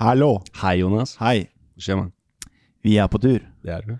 [0.00, 0.38] Hallo.
[0.56, 1.10] Hei, Jonas.
[1.20, 1.50] Hei.
[1.76, 2.06] Skjer, man.
[2.80, 3.42] Vi er på tur.
[3.60, 3.90] Det er du.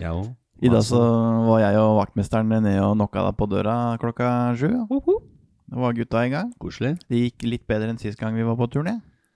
[0.00, 0.30] Jeg òg.
[0.64, 1.00] I dag så
[1.44, 4.70] var jeg og vaktmesteren ned og knocka deg på døra klokka sju.
[4.88, 6.54] Da var gutta i gang.
[6.64, 6.94] Koselig.
[7.12, 8.94] Det gikk litt bedre enn sist gang vi var på turné.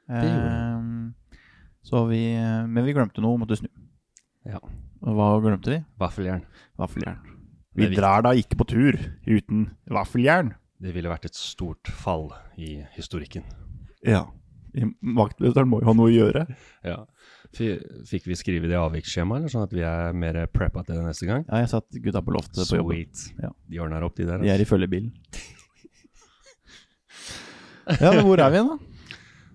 [0.09, 0.31] Det det.
[0.49, 1.13] Ehm,
[1.85, 3.69] så vi, men vi glemte noe, måtte snu.
[4.49, 4.63] Ja.
[5.05, 5.83] Og hva glemte vi?
[6.01, 6.47] Vaffeljern.
[6.81, 7.21] Vaffeljern.
[7.77, 8.97] Vi drar da ikke på tur
[9.29, 10.55] uten vaffeljern.
[10.81, 13.45] Det ville vært et stort fall i historikken.
[14.09, 14.25] Ja.
[14.75, 16.47] Vaktmesteren må jo ha noe å gjøre.
[16.87, 16.99] Ja.
[17.55, 21.05] Fikk vi skrive det i avviksskjemaet, eller sånn at vi er mer preppa til det
[21.07, 21.45] neste gang?
[21.47, 22.91] Ja, jeg satt gutta på loftet på jobb.
[22.91, 23.25] Sweet.
[23.45, 23.53] Ja.
[23.71, 24.43] De ordner opp, de der.
[24.43, 24.75] De er i altså.
[24.75, 25.13] følgebilen.
[28.01, 28.77] Ja, men hvor er vi da?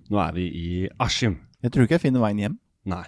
[0.10, 0.68] Nå er vi i
[1.02, 1.40] Askim.
[1.66, 2.60] Jeg tror ikke jeg finner veien hjem.
[2.90, 3.06] Nei.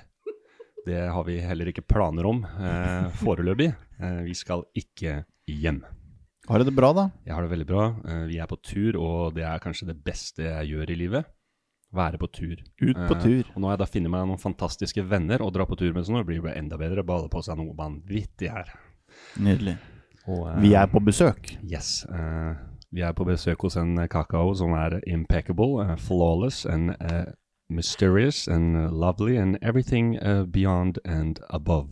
[0.81, 3.69] Det har vi heller ikke planer om eh, foreløpig.
[4.01, 5.83] Eh, vi skal ikke hjem.
[6.49, 7.05] Har du det bra, da?
[7.27, 7.83] Jeg har det veldig bra.
[8.01, 11.29] Eh, vi er på tur, og det er kanskje det beste jeg gjør i livet.
[11.93, 12.55] Være på tur.
[12.81, 13.43] Ut på Eh, tur.
[13.55, 16.05] og nå har jeg da funnet meg noen fantastiske venner å dra på tur med,
[16.05, 17.03] så nå blir det enda bedre.
[17.03, 18.71] Bade på seg noe vanvittig her.
[19.37, 19.77] Nydelig.
[20.27, 21.57] Og, uh, Vi er på besøk.
[21.67, 22.05] Yes.
[22.09, 22.55] Uh,
[22.93, 27.25] vi er på besøk hos en kakao som er impeccable, eh, flawless and eh,
[27.69, 31.87] mysterious and eh, lovely and everything eh, beyond and above.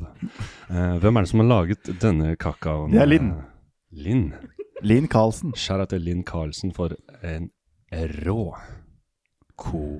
[0.69, 2.91] Eh, hvem er det som har laget denne kakaoen?
[2.91, 3.31] Det er Linn.
[3.31, 3.43] Eh,
[3.91, 4.33] Linn.
[4.81, 5.53] Linn Karlsen.
[5.71, 7.49] Out til Linn Karlsen for en
[7.91, 8.53] rå
[9.59, 9.99] ko...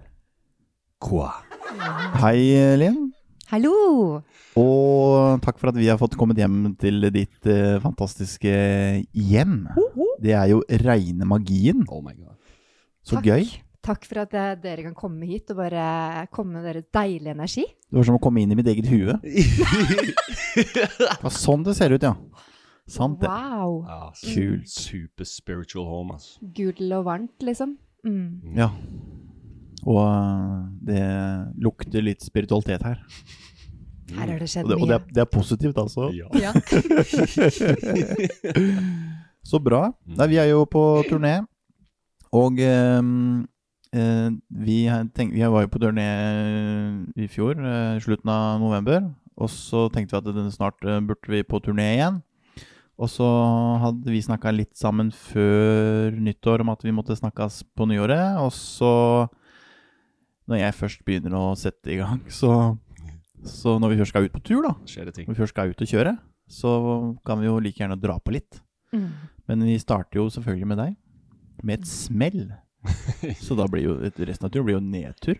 [0.99, 1.31] Koa.
[2.19, 3.07] Hei, Linn.
[3.49, 4.19] Hallo!
[4.59, 8.51] Og takk for at vi har fått kommet hjem til ditt eh, fantastiske
[9.15, 9.63] hjem.
[10.21, 11.85] Det er jo reine magien.
[11.87, 12.35] Oh my god.
[13.01, 13.31] Så Takk.
[13.31, 13.47] gøy.
[13.89, 17.63] Takk for at eh, dere kan komme hit og bare komme med deres deilige energi.
[17.65, 19.15] Det var som å komme inn i mitt eget hue.
[19.23, 22.13] Det var sånn det ser ut, ja.
[22.89, 23.29] Sant det.
[23.29, 23.79] Wow!
[23.87, 24.69] Ja, Kult.
[24.69, 26.37] Super spiritual home, altså.
[26.57, 27.77] Gul og varmt, liksom.
[28.05, 28.57] Mm.
[28.57, 28.69] Ja.
[29.85, 30.57] Og eh,
[30.90, 31.03] det
[31.63, 33.00] lukter litt spiritualitet her.
[34.09, 36.09] Her har det Og skjedd det, og det, er, det er positivt, altså.
[36.16, 36.28] Ja.
[36.40, 36.51] Ja.
[39.50, 39.88] Så bra.
[40.06, 41.39] Nei, vi er jo på turné,
[42.35, 43.47] og ehm,
[43.95, 46.06] eh, vi, har tenkt, vi var jo på turné
[47.18, 49.07] i fjor, eh, slutten av november.
[49.39, 52.19] Og så tenkte vi at denne snart eh, burde vi på turné igjen.
[53.00, 53.25] Og så
[53.79, 58.41] hadde vi snakka litt sammen før nyttår om at vi måtte snakkes på nyåret.
[58.44, 58.91] Og så,
[60.49, 62.51] når jeg først begynner å sette i gang, så,
[63.45, 65.27] så når vi først skal ut på tur, da, Skjer det ting.
[65.29, 66.13] når vi først skal ut og kjøre,
[66.49, 66.71] så
[67.27, 68.53] kan vi jo like gjerne dra på litt.
[68.95, 69.11] Mm.
[69.49, 70.91] Men vi starter jo selvfølgelig med deg.
[71.61, 72.41] Med et smell.
[73.45, 75.35] Så da blir jo resten av turen blir jo nedtur.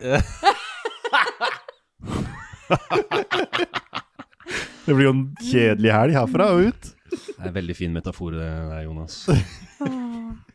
[4.86, 6.82] det blir jo en kjedelig helg herfra og ut.
[7.10, 9.14] Det er en veldig fin metafor det der, Jonas.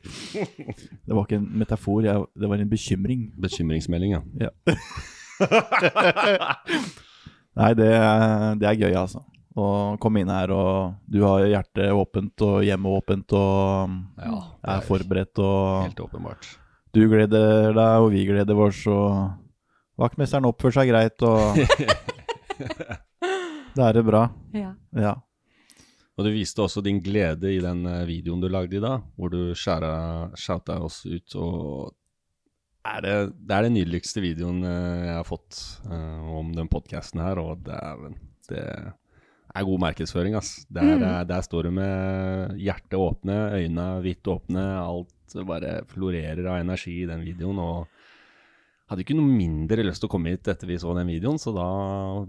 [0.06, 3.22] Det var ikke en metafor, jeg, det var en bekymring.
[3.42, 4.22] Bekymringsmelding, ja.
[7.56, 9.22] Nei, det, er- det er gøy, altså.
[9.56, 9.66] Å
[10.04, 14.82] komme inn her, og du har hjertet åpent og hjemmet åpent og Ja, det er
[14.84, 16.44] forberedt og Helt åpenbart.
[16.96, 19.32] Du gleder deg, og vi gleder oss, og
[20.00, 21.56] vaktmesteren oppfører seg greit, og
[23.76, 24.22] Da er det bra.
[24.56, 24.70] Ja.
[24.96, 25.16] Ja.
[26.16, 29.32] Og du viste også din glede i den eh, videoen du lagde i dag, hvor
[29.34, 31.96] du shouta oss ut og
[32.86, 33.16] er det,
[33.50, 35.58] det er den nydeligste videoen eh, jeg har fått
[35.90, 38.04] uh, om den podkasten her, og det er,
[38.52, 40.68] det er god markedsføring, ass.
[40.70, 41.28] Der, Mm.
[41.28, 47.10] der står du med hjertet åpne, øynene vidt åpne, alt bare florerer av energi i
[47.10, 47.88] den videoen, og
[48.90, 51.54] hadde ikke noe mindre lyst til å komme hit etter vi så den videoen, så
[51.56, 51.66] da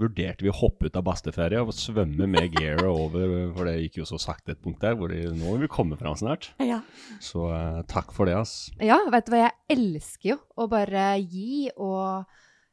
[0.00, 4.00] vurderte vi å hoppe ut av basteferja og svømme med gearet over, for det gikk
[4.00, 6.50] jo så sakte et punkt der, hvor de, nå vil vi komme fram snart.
[6.64, 6.80] Ja.
[7.20, 8.56] Så uh, takk for det, ass.
[8.80, 12.24] Ja, vet du hva, jeg elsker jo å bare gi og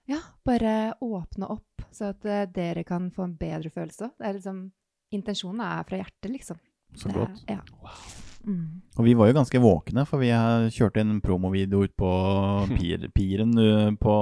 [0.09, 4.13] ja, bare åpne opp, så at uh, dere kan få en bedre følelse.
[4.15, 4.67] Det er liksom,
[5.15, 6.61] intensjonen er fra hjertet, liksom.
[6.95, 7.59] Så Det ja.
[7.81, 8.32] godt.
[8.43, 8.81] Mm.
[8.99, 10.29] Og vi var jo ganske våkne, for vi
[10.75, 12.11] kjørte en promovideo ut på
[12.77, 13.53] pir, piren
[14.01, 14.15] på,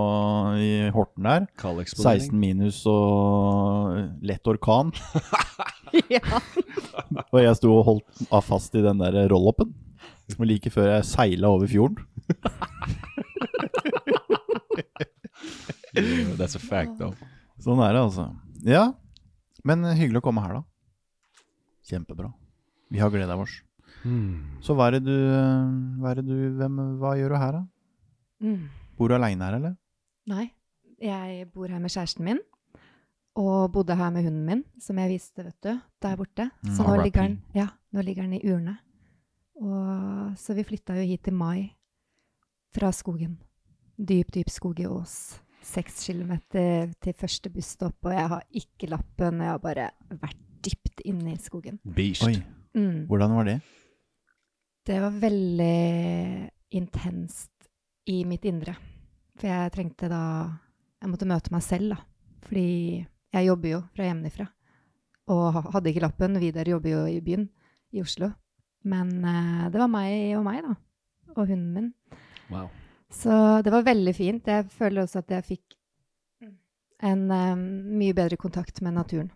[0.62, 1.48] i Horten der.
[1.60, 4.94] 16 minus og lett orkan.
[6.16, 6.24] ja.
[7.32, 9.74] Og jeg sto og holdt av fast i den der roll-upen.
[10.38, 12.00] Og like før jeg seila over fjorden.
[15.94, 17.16] Yeah, that's a fact, though.
[17.60, 18.30] Sånn er det, altså.
[18.64, 18.84] Ja,
[19.68, 21.44] men hyggelig å komme her, da.
[21.90, 22.32] Kjempebra.
[22.92, 23.58] Vi har gleda oss.
[24.62, 25.16] Så hva er det du,
[26.02, 27.64] hva er det du hvem, Hva gjør du her, da?
[28.42, 28.70] Mm.
[28.98, 29.76] Bor du aleine her, eller?
[30.28, 30.48] Nei,
[31.02, 32.40] jeg bor her med kjæresten min,
[33.38, 36.50] og bodde her med hunden min, som jeg viste, vet du, der borte.
[36.66, 38.78] Så Mm, nå ligger, den, ja, nå ligger den i urne.
[39.62, 41.72] Og, så vi flytta jo hit i mai,
[42.74, 43.38] fra skogen.
[43.98, 45.40] Dyp, dyp skog i Ås.
[45.62, 49.42] Seks kilometer til første busstopp, og jeg har ikke lappen.
[49.44, 51.80] Jeg har bare vært dypt inne i skogen.
[51.86, 52.24] Beast.
[52.26, 52.36] Oi,
[52.74, 53.06] Mm.
[53.08, 53.62] hvordan var det?
[54.86, 57.52] Det var veldig intenst
[58.10, 58.74] i mitt indre.
[59.38, 60.24] For jeg trengte da
[61.02, 61.98] Jeg måtte møte meg selv, da.
[62.46, 63.02] Fordi
[63.34, 64.46] jeg jobber jo fra hjemmefra.
[65.34, 66.38] Og hadde ikke lappen.
[66.42, 67.48] Vidar jobber jo i byen,
[67.90, 68.30] i Oslo.
[68.86, 70.76] Men eh, det var meg og meg, da.
[71.34, 71.90] Og hunden min.
[72.52, 72.70] Wow.
[73.10, 73.34] Så
[73.66, 74.46] det var veldig fint.
[74.46, 75.78] Jeg føler også at jeg fikk
[77.02, 77.62] en um,
[77.98, 79.32] mye bedre kontakt med naturen.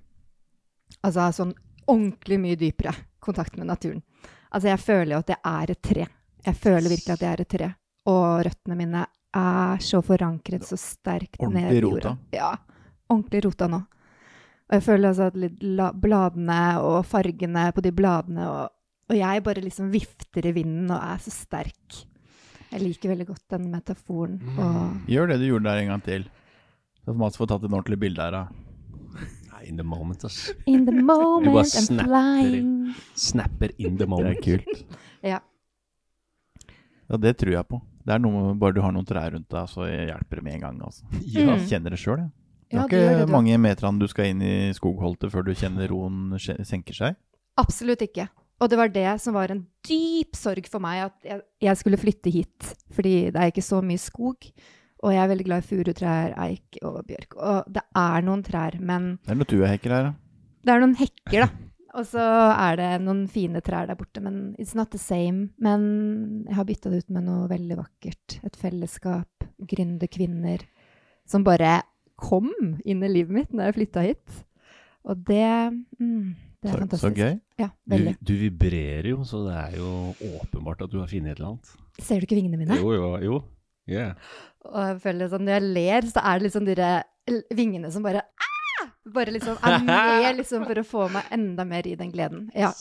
[1.01, 1.55] Altså sånn
[1.89, 2.93] ordentlig mye dypere
[3.25, 4.03] kontakt med naturen.
[4.51, 6.05] Altså jeg føler jo at jeg er et tre.
[6.45, 7.69] Jeg føler virkelig at jeg er et tre.
[8.11, 9.05] Og røttene mine
[9.35, 12.15] er så forankret så sterkt Ordentlig ned i rota.
[12.35, 12.51] Ja,
[13.11, 13.81] ordentlig rota nå.
[14.65, 18.71] Og jeg føler altså at bladene og fargene på de bladene og,
[19.11, 21.99] og jeg bare liksom vifter i vinden og er så sterk.
[22.71, 24.39] Jeg liker veldig godt den metaforen.
[24.57, 26.25] Og Gjør det du gjorde der en gang til.
[27.03, 28.64] Så får Mats få tatt et ordentlig bilde her, da.
[29.65, 30.51] In the moment, ass.
[30.69, 32.69] In the moment I'm snapper flying.
[33.15, 34.37] Snapper in the moment.
[34.43, 34.85] Det er kult.
[35.25, 35.39] Ja.
[37.09, 37.81] Ja, det tror jeg på.
[38.05, 40.57] Det er noe med bare du har noen trær rundt deg, så hjelper det med
[40.59, 40.79] en gang.
[40.85, 41.05] altså.
[41.25, 41.55] Ja.
[41.55, 41.65] Mm.
[41.69, 42.31] Kjenner det sjøl, jeg.
[42.65, 43.33] Det Ja, er ja, ikke det, du.
[43.33, 46.33] mange meterne du skal inn i skogholtet før du kjenner roen
[46.65, 47.17] senker seg.
[47.61, 48.25] Absolutt ikke.
[48.61, 51.99] Og det var det som var en dyp sorg for meg, at jeg, jeg skulle
[52.01, 52.71] flytte hit.
[52.95, 54.47] Fordi det er ikke så mye skog.
[55.03, 57.35] Og jeg er veldig glad i furutrær, eik og bjørk.
[57.37, 60.13] Og det er noen trær, men Det er noen tuehekker her, da.
[60.65, 61.49] det er noen hekker, da.
[61.95, 62.19] Og så
[62.51, 65.49] er det noen fine trær der borte, men it's not the same.
[65.63, 68.39] Men jeg har bytta det ut med noe veldig vakkert.
[68.43, 70.65] Et fellesskap, gründerkvinner,
[71.27, 71.77] som bare
[72.19, 72.49] kom
[72.83, 74.41] inn i livet mitt når jeg flytta hit.
[75.05, 75.45] Og det,
[76.01, 77.39] mm, det er Så, så gøy.
[77.61, 79.89] Ja, Du, du vibrerer jo, så det er jo
[80.41, 81.75] åpenbart at du har funnet et eller annet.
[82.01, 82.75] Ser du ikke vingene mine?
[82.81, 83.43] Jo, jo, jo.
[83.89, 84.17] Yeah.
[84.65, 88.25] Og jeg føler sånn, når jeg ler, så er det liksom de vingene som bare
[88.25, 88.51] ah!
[89.13, 92.47] Bare liksom er med liksom for å få meg enda mer i den gleden.
[92.57, 92.71] Ja.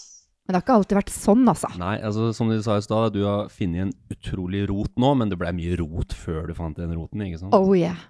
[0.45, 1.71] Men det har ikke alltid vært sånn, altså.
[1.81, 5.33] Nei, altså som du sa i stad, du har funnet en utrolig rot nå, men
[5.33, 7.57] det ble mye rot før du fant den roten, ikke sant?
[7.57, 8.01] Oh yeah.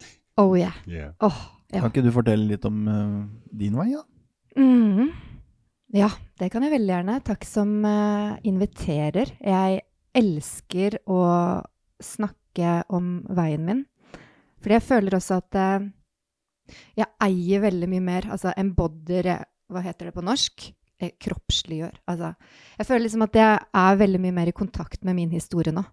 [0.40, 0.74] Oh yeah.
[0.90, 1.12] Yeah.
[1.22, 1.36] Oh,
[1.70, 1.84] ja.
[1.84, 3.20] Kan ikke du fortelle litt om uh,
[3.54, 4.02] din vei, da?
[4.58, 5.12] Mm.
[5.94, 6.10] Ja,
[6.40, 7.20] det kan jeg veldig gjerne.
[7.26, 9.30] Takk som uh, inviterer.
[9.38, 9.84] Jeg
[10.18, 11.20] elsker å
[12.02, 12.43] snakke
[12.88, 13.84] om veien min.
[14.64, 15.90] Fordi jeg føler også at eh,
[16.96, 18.30] jeg eier veldig mye mer.
[18.32, 20.66] Altså embodyer eh, Hva heter det på norsk?
[21.00, 21.96] Eh, Kroppsliggjør.
[22.08, 22.32] Altså,
[22.78, 25.84] jeg føler liksom at jeg er veldig mye mer i kontakt med min historie nå.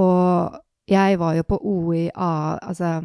[0.00, 3.02] Og jeg var jo på OIA Altså,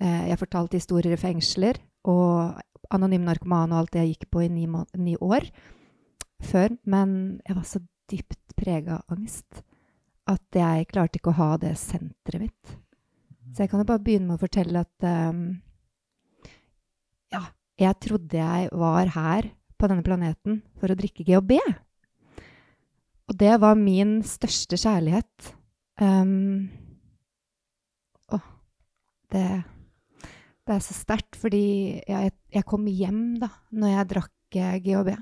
[0.00, 1.80] eh, jeg fortalte historier i fengsler.
[2.04, 4.66] Og anonym narkoman og alt det jeg gikk på i ni,
[4.96, 5.48] ni år
[6.42, 6.76] før.
[6.84, 7.80] Men jeg var så
[8.10, 9.64] dypt prega av angst
[10.26, 12.72] at jeg klarte ikke å ha det senteret mitt.
[13.54, 15.44] Så jeg kan jo bare begynne med å fortelle at um,
[17.32, 17.44] ja,
[17.80, 21.56] jeg trodde jeg var her på denne planeten for å drikke GHB.
[23.26, 25.54] Og det var min største kjærlighet.
[26.02, 26.68] Um,
[28.34, 28.42] å,
[29.32, 29.46] det
[30.66, 31.66] det er så sterkt, fordi
[32.02, 35.12] jeg, jeg kom hjem da når jeg drakk GHB.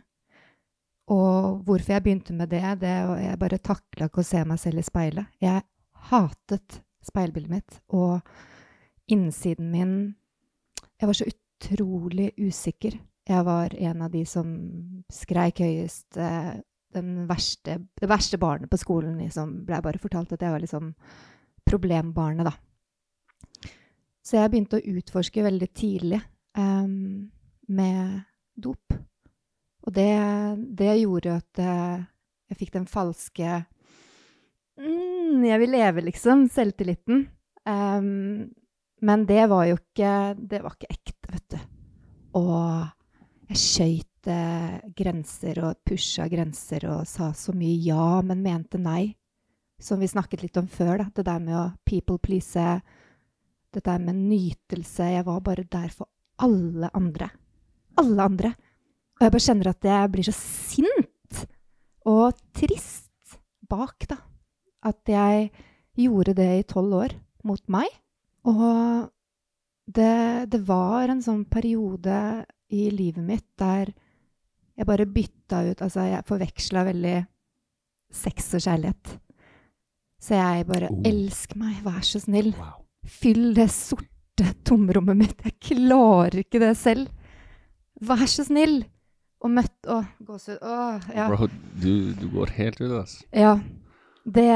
[1.12, 4.80] Og hvorfor jeg begynte med det, det Jeg bare takla ikke å se meg selv
[4.80, 5.26] i speilet.
[5.40, 5.62] Jeg
[6.10, 7.80] hatet speilbildet mitt.
[7.88, 8.20] Og
[9.08, 10.14] innsiden min
[11.00, 12.96] Jeg var så utrolig usikker.
[13.28, 14.46] Jeg var en av de som
[15.12, 16.16] skreik høyest.
[16.16, 16.60] eh,
[17.28, 19.18] verste, det verste barnet på skolen.
[19.18, 20.94] Liksom, ble bare fortalt at jeg var liksom
[21.66, 22.54] problembarnet, da.
[24.24, 26.20] Så jeg begynte å utforske veldig tidlig
[26.56, 27.30] um,
[27.68, 28.22] med
[28.56, 28.94] dop.
[29.84, 30.10] Og det,
[30.78, 32.04] det gjorde at eh,
[32.50, 33.62] jeg fikk den falske
[34.80, 36.46] mm, Jeg vil leve, liksom.
[36.52, 37.26] Selvtilliten.
[37.64, 38.52] Um,
[39.04, 41.58] men det var jo ikke Det var ikke ekte, vet du.
[42.40, 48.80] Og jeg skøyt eh, grenser og pusha grenser og sa så mye ja, men mente
[48.80, 49.12] nei.
[49.80, 51.08] Som vi snakket litt om før, da.
[51.12, 52.80] Det der med å people please.
[53.74, 55.10] Det der med nytelse.
[55.12, 56.08] Jeg var bare der for
[56.40, 57.28] alle andre.
[58.00, 58.54] Alle andre.
[59.14, 61.44] Og jeg bare kjenner at jeg blir så sint
[62.04, 63.38] og trist
[63.70, 64.18] bak, da.
[64.84, 65.50] At jeg
[65.96, 67.14] gjorde det i tolv år
[67.46, 67.88] mot meg.
[68.50, 69.06] Og
[69.86, 72.44] det, det var en sånn periode
[72.74, 73.92] i livet mitt der
[74.74, 77.18] jeg bare bytta ut Altså, jeg forveksla veldig
[78.14, 79.12] sex og kjærlighet.
[80.24, 81.02] Så jeg bare Oh.
[81.06, 82.52] Elsk meg, vær så snill.
[82.58, 82.80] Wow.
[83.04, 85.44] Fyll det sorte tomrommet mitt.
[85.44, 87.10] Jeg klarer ikke det selv.
[88.00, 88.82] Vær så snill.
[89.44, 90.62] Og møtt Å, gåsehud.
[90.64, 90.76] Å,
[91.12, 91.28] ja.
[91.28, 91.48] Bro,
[91.80, 93.26] du, du går helt ut, altså.
[93.36, 93.58] Ja.
[94.24, 94.48] Det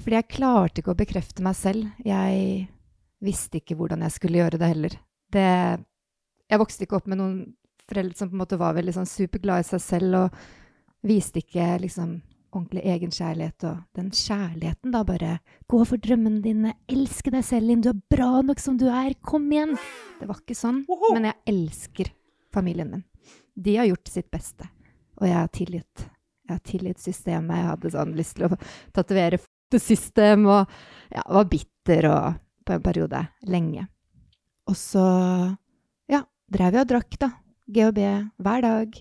[0.00, 1.90] Fordi jeg klarte ikke å bekrefte meg selv.
[2.00, 2.70] Jeg
[3.20, 4.96] visste ikke hvordan jeg skulle gjøre det heller.
[5.30, 5.46] Det
[6.50, 7.36] Jeg vokste ikke opp med noen
[7.90, 10.42] foreldre som på en måte var veldig sånn superglad i seg selv og
[11.06, 12.18] viste ikke liksom
[12.50, 15.36] ordentlig egenkjærlighet og den kjærligheten, da bare
[15.70, 19.14] Gå for drømmene dine, elske deg selv, Linn, du er bra nok som du er,
[19.22, 19.76] kom igjen!
[20.18, 20.82] Det var ikke sånn,
[21.14, 22.10] men jeg elsker
[22.50, 23.04] familien min.
[23.54, 24.66] De har gjort sitt beste,
[25.20, 26.06] og jeg har tilgitt.
[26.48, 27.56] Jeg har tilgitt systemet.
[27.60, 28.56] Jeg hadde sånn lyst til å
[28.96, 30.64] tatovere fotosystem og
[31.12, 33.86] ja, var bitter og på en periode lenge.
[34.70, 35.04] Og så
[36.10, 37.30] ja, drev jeg og drakk, da.
[37.70, 38.00] GHB
[38.42, 38.98] hver dag.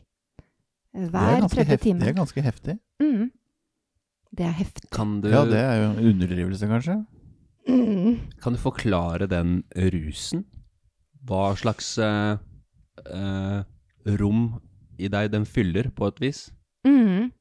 [0.94, 1.80] Er Hver tredje heftig.
[1.86, 2.00] time.
[2.02, 2.76] Det er ganske heftig.
[3.02, 3.30] Mm.
[4.30, 4.90] Det er heftig.
[4.94, 7.00] Kan du, Ja, det er jo en underdrivelse, kanskje.
[7.70, 8.32] Mm.
[8.42, 9.64] kan du forklare den
[9.94, 10.46] rusen?
[11.26, 12.40] Hva slags uh,
[13.06, 13.60] eh,
[14.20, 14.60] rom
[15.00, 16.50] i deg den fyller, på et vis?
[16.88, 17.32] Mm.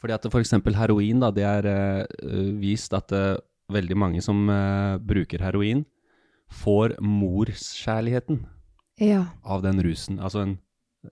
[0.00, 3.36] Fordi at for eksempel heroin, da, det er uh, vist at uh,
[3.72, 5.84] veldig mange som uh, bruker heroin,
[6.52, 8.44] får morskjærligheten
[9.00, 9.24] Ja.
[9.44, 10.18] av den rusen.
[10.20, 10.58] Altså en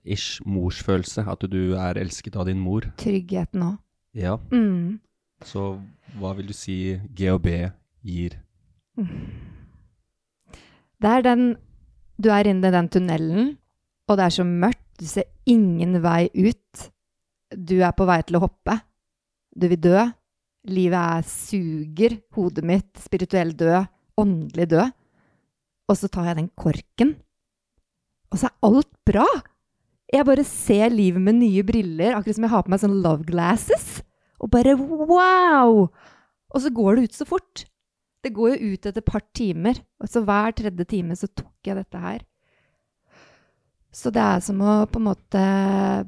[0.05, 2.81] ish morsfølelse, at du er elsket av din mor.
[2.97, 3.77] Tryggheten òg.
[4.15, 4.99] Ja, Mm.
[5.43, 5.81] så
[6.19, 7.71] hva vil du si GHB
[8.03, 8.37] gir?
[11.01, 11.57] Det er den
[12.21, 13.57] Du er inne i den tunnelen,
[14.09, 14.83] og det er så mørkt.
[14.99, 16.85] Du ser ingen vei ut.
[17.51, 18.77] Du er på vei til å hoppe.
[19.55, 20.05] Du vil dø.
[20.71, 22.19] Livet er suger.
[22.35, 23.89] Hodet mitt spirituell død.
[24.21, 24.93] Åndelig død.
[25.89, 27.11] Og så tar jeg den korken,
[28.33, 29.25] og så er alt bra.
[30.11, 33.25] Jeg bare ser livet med nye briller, akkurat som jeg har på meg sånne love
[33.27, 33.87] glasses.
[34.41, 35.85] Og bare wow!
[36.53, 37.65] Og så går det ut så fort.
[38.25, 41.69] Det går jo ut etter et par timer, og så hver tredje time så tok
[41.69, 42.23] jeg dette her.
[43.95, 45.41] Så det er som å på en måte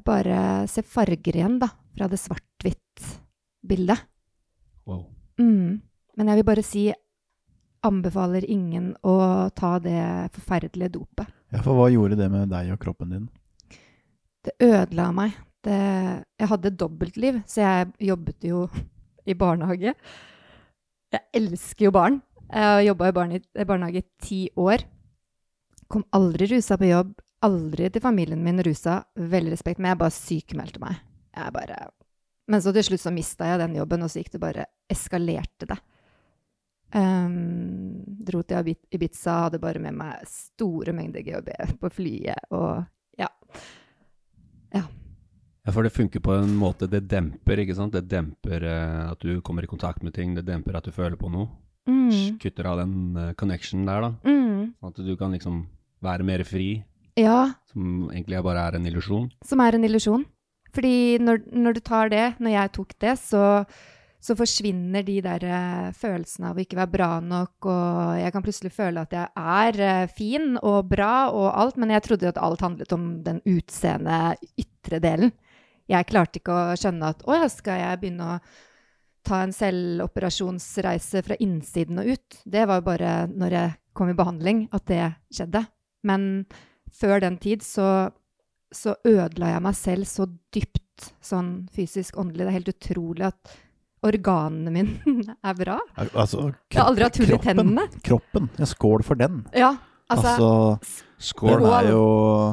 [0.04, 4.02] bare se farger igjen, da, fra det svart-hvitt-bildet.
[4.88, 5.06] Wow.
[5.40, 5.80] Mm.
[6.18, 6.82] Men jeg vil bare si
[7.88, 9.14] anbefaler ingen å
[9.56, 10.02] ta det
[10.34, 11.30] forferdelige dopet.
[11.54, 13.28] Ja, for hva gjorde det med deg og kroppen din?
[14.44, 15.36] Det ødela meg.
[15.64, 15.78] Det,
[16.38, 18.66] jeg hadde dobbeltliv, så jeg jobbet jo
[19.28, 19.94] i barnehage.
[21.14, 22.20] Jeg elsker jo barn.
[22.48, 24.84] Jeg har jobba i barnehage i ti år.
[25.88, 27.16] Kom aldri rusa på jobb.
[27.46, 29.02] Aldri til familien min rusa.
[29.14, 30.98] Veldig respekt, men jeg bare sykemeldte meg.
[31.36, 31.78] Jeg bare
[32.48, 35.68] Men så til slutt så mista jeg den jobben, og så gikk det bare Eskalerte
[35.68, 35.78] det.
[36.96, 42.86] Um, dro til Ibiza, hadde bare med meg store mengder GHB på flyet, og
[43.20, 43.28] ja.
[45.68, 47.92] Ja, for det funker på en måte, det demper, ikke sant?
[47.92, 51.18] Det demper eh, at du kommer i kontakt med ting, det demper at du føler
[51.20, 51.50] på noe.
[51.84, 52.38] Mm.
[52.40, 54.10] Kutter av den uh, connection der, da.
[54.24, 54.70] Mm.
[54.80, 55.66] Sånn at du kan liksom
[56.04, 56.70] være mer fri,
[57.18, 57.38] Ja,
[57.72, 59.30] som egentlig bare er en illusjon.
[59.44, 60.26] som er en illusjon.
[60.74, 63.44] Fordi når, når du tar det, når jeg tok det, så,
[64.20, 68.44] så forsvinner de der eh, følelsene av å ikke være bra nok, og jeg kan
[68.44, 72.34] plutselig føle at jeg er eh, fin og bra og alt, men jeg trodde jo
[72.34, 75.34] at alt handlet om den utseende, ytre delen.
[75.88, 78.40] Jeg klarte ikke å skjønne at å ja, skal jeg begynne å
[79.28, 82.40] ta en selvoperasjonsreise fra innsiden og ut?
[82.44, 85.64] Det var jo bare når jeg kom i behandling at det skjedde.
[86.06, 86.44] Men
[86.94, 88.10] før den tid så
[88.68, 92.44] så ødela jeg meg selv så dypt, sånn fysisk, åndelig.
[92.44, 93.52] Det er helt utrolig at
[94.04, 95.78] organene mine er bra.
[95.96, 97.86] Al- Altså, Jeg har aldri hatt hull i tennene.
[98.04, 98.50] Kroppen.
[98.60, 99.40] Ja, skål for den.
[99.56, 99.70] Ja,
[100.12, 100.98] altså, Altså,
[101.30, 101.64] Skål.
[101.64, 102.02] er jo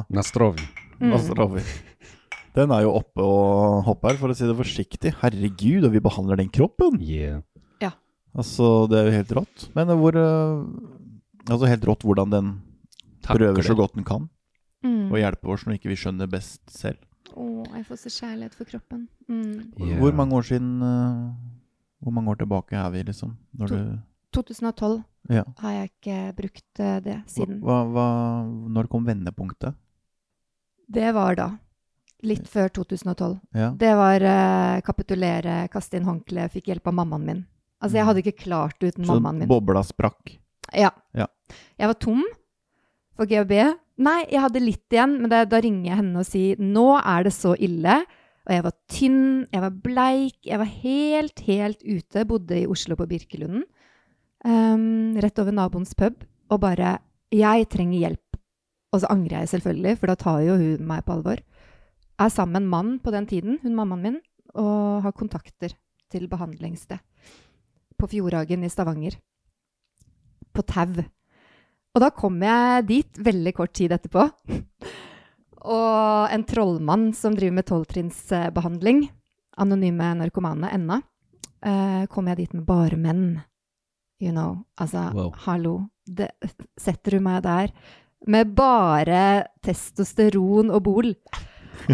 [0.08, 0.64] Nastrovi.
[1.04, 1.60] mm.
[2.56, 5.12] Den er jo oppe og hopper, for å si det forsiktig.
[5.20, 6.96] Herregud, og vi behandler den kroppen!
[7.04, 7.42] Yeah.
[8.36, 9.68] Altså, det er jo helt rått.
[9.76, 10.64] Men hvor øh,
[11.48, 12.48] Altså, helt rått hvordan den
[13.26, 14.28] Takler prøver så godt den kan,
[14.86, 15.10] mm.
[15.10, 17.02] og hjelper oss når ikke vi skjønner best selv.
[17.36, 19.06] Å, jeg får så kjærlighet for kroppen.
[19.28, 19.72] Mm.
[19.80, 19.98] Yeah.
[20.00, 21.34] Hvor mange år siden uh,
[22.00, 23.34] Hvor mange år tilbake er vi, liksom?
[23.58, 23.98] Når To- du
[24.36, 25.02] 2012
[25.32, 25.42] Ja.
[25.58, 27.60] har jeg ikke brukt eh, det siden.
[27.64, 28.08] Hva, hva,
[28.46, 29.74] når kom vendepunktet?
[30.86, 31.48] Det var da.
[32.22, 33.40] Litt før 2012.
[33.56, 33.72] Ja.
[33.74, 37.44] Det var uh, kapitulere, kaste inn håndkle, fikk hjelp av mammaen min.
[37.82, 39.48] Altså, jeg hadde ikke klart det uten Så mammaen min.
[39.48, 40.36] Så bobla sprakk.
[40.72, 40.92] Ja.
[41.16, 41.26] Ja.
[41.78, 42.22] Jeg var tom
[43.16, 43.54] for GHB.
[44.04, 47.26] Nei, jeg hadde litt igjen, men det, da ringer jeg henne og sier nå er
[47.26, 48.02] det så ille.
[48.46, 52.26] Og jeg var tynn, jeg var bleik, jeg var helt, helt ute.
[52.28, 53.64] Bodde i Oslo på Birkelunden.
[54.46, 56.22] Um, rett over naboens pub.
[56.52, 56.98] Og bare
[57.34, 58.38] Jeg trenger hjelp.
[58.94, 61.42] Og så angrer jeg selvfølgelig, for da tar jo hun meg på alvor.
[62.22, 64.20] Er sammen med en mann på den tiden, hun mammaen min,
[64.54, 65.74] og har kontakter
[66.10, 67.02] til behandlingssted.
[67.98, 69.18] På Fjordhagen i Stavanger.
[70.54, 71.02] På tau.
[71.96, 74.26] Og da kom jeg dit veldig kort tid etterpå.
[75.66, 79.06] Og en trollmann som driver med tolvtrinnsbehandling,
[79.56, 81.00] anonyme narkomane ennå,
[81.64, 83.40] eh, kom jeg dit med bare menn.
[84.20, 84.66] You know.
[84.78, 85.32] Altså, Wow.
[85.46, 85.88] hallo.
[86.06, 86.30] Det,
[86.78, 87.72] setter du meg der
[88.28, 91.14] med bare testosteron og bol,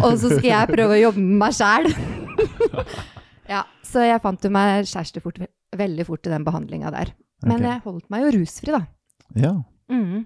[0.03, 1.89] og så skal jeg prøve å jobbe med meg sjæl?
[3.55, 5.39] ja, så jeg fant jo meg kjæreste fort,
[5.75, 7.13] veldig fort i den behandlinga der.
[7.43, 7.69] Men okay.
[7.71, 8.85] jeg holdt meg jo rusfri, da.
[9.35, 9.53] Ja.
[9.91, 10.25] Mm.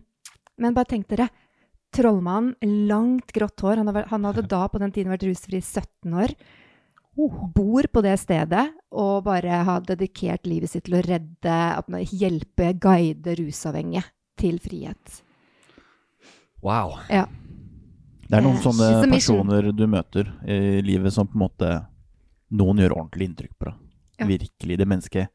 [0.57, 1.29] Men bare tenk dere.
[1.95, 2.51] Trollmann,
[2.89, 3.81] langt grått hår.
[3.81, 6.33] Han, har, han hadde da på den tiden vært rusfri i 17 år.
[7.17, 11.55] Bor på det stedet og bare har dedikert livet sitt til å redde,
[12.11, 14.03] hjelpe, guide rusavhengige
[14.37, 15.21] til frihet.
[16.61, 16.99] Wow.
[17.09, 17.25] Ja.
[18.27, 21.75] Det er noen Eh, sånne personer du møter i livet som på en måte
[22.47, 23.79] Noen gjør ordentlig inntrykk på deg.
[24.21, 24.25] Ja.
[24.29, 24.77] Virkelig.
[24.79, 25.27] Det mennesket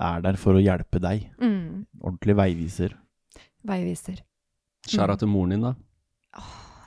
[0.00, 1.26] er der for å hjelpe deg.
[1.36, 1.84] Mm.
[2.00, 2.94] Ordentlig veiviser.
[3.64, 4.20] Veiviser.
[4.84, 5.74] Skjæra til moren din, da.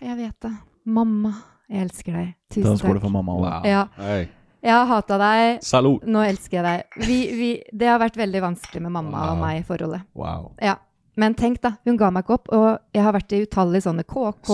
[0.03, 0.51] Jeg vet det.
[0.93, 1.31] Mamma,
[1.67, 2.33] jeg elsker deg.
[2.53, 2.73] Tusen takk.
[2.77, 3.37] Da skål for mamma.
[3.41, 3.65] Wow.
[3.67, 3.85] Ja.
[3.97, 4.27] Hey.
[4.61, 5.61] Jeg har hata deg.
[5.65, 6.05] Salud.
[6.05, 7.07] Nå elsker jeg deg.
[7.07, 10.05] Vi, vi, det har vært veldig vanskelig med mamma og meg i forholdet.
[10.17, 10.51] Wow.
[10.61, 10.77] Ja.
[11.17, 11.73] Men tenk, da.
[11.87, 12.51] Hun ga meg ikke opp.
[12.53, 14.51] Og jeg har vært i utallige sånne KK.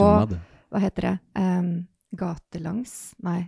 [0.74, 1.16] Hva heter det?
[1.38, 1.72] Um,
[2.18, 2.96] gatelangs?
[3.26, 3.42] Nei.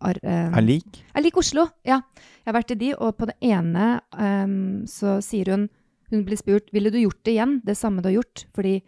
[0.00, 1.02] Ar, um, Er lik?
[1.12, 2.00] Jeg liker Oslo, ja.
[2.42, 5.66] Jeg har vært i de, og på det ene um, så sier hun
[6.10, 8.46] Hun blir spurt ville du gjort det igjen, det samme du har gjort.
[8.56, 8.78] Fordi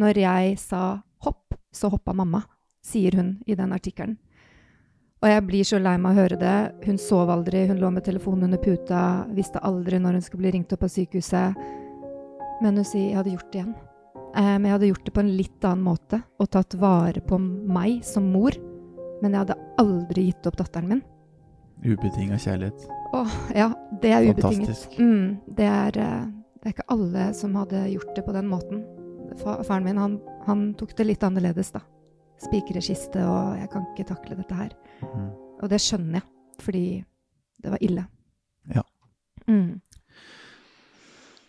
[0.00, 0.82] når jeg sa
[1.24, 2.42] hopp, så hoppa mamma,
[2.84, 4.16] sier hun i den artikkelen.
[5.24, 6.56] Og jeg blir så lei meg å høre det.
[6.84, 10.52] Hun sov aldri, hun lå med telefonen under puta, visste aldri når hun skulle bli
[10.58, 11.56] ringt opp av sykehuset.
[12.60, 13.74] Men hun sier jeg hadde gjort det igjen.
[14.34, 17.38] Eh, Men jeg hadde gjort det på en litt annen måte, og tatt vare på
[17.40, 18.52] meg som mor.
[19.22, 21.02] Men jeg hadde aldri gitt opp datteren min.
[21.84, 22.84] Ubetinga kjærlighet.
[23.14, 23.70] Åh, ja,
[24.02, 24.68] det er ubetinget.
[24.68, 24.98] Fantastisk.
[24.98, 26.24] Mm, det, er, eh,
[26.64, 28.78] det er ikke alle som hadde gjort det på den måten.
[29.36, 30.14] Faren min, han,
[30.46, 31.82] han tok det litt annerledes, da.
[32.40, 34.70] Spiker i kiste, og jeg kan ikke takle dette her.
[35.04, 35.26] Mm.
[35.60, 36.24] Og det skjønner jeg,
[36.64, 36.84] fordi
[37.60, 38.06] det var ille.
[38.72, 38.84] Ja.
[39.44, 39.82] Mm.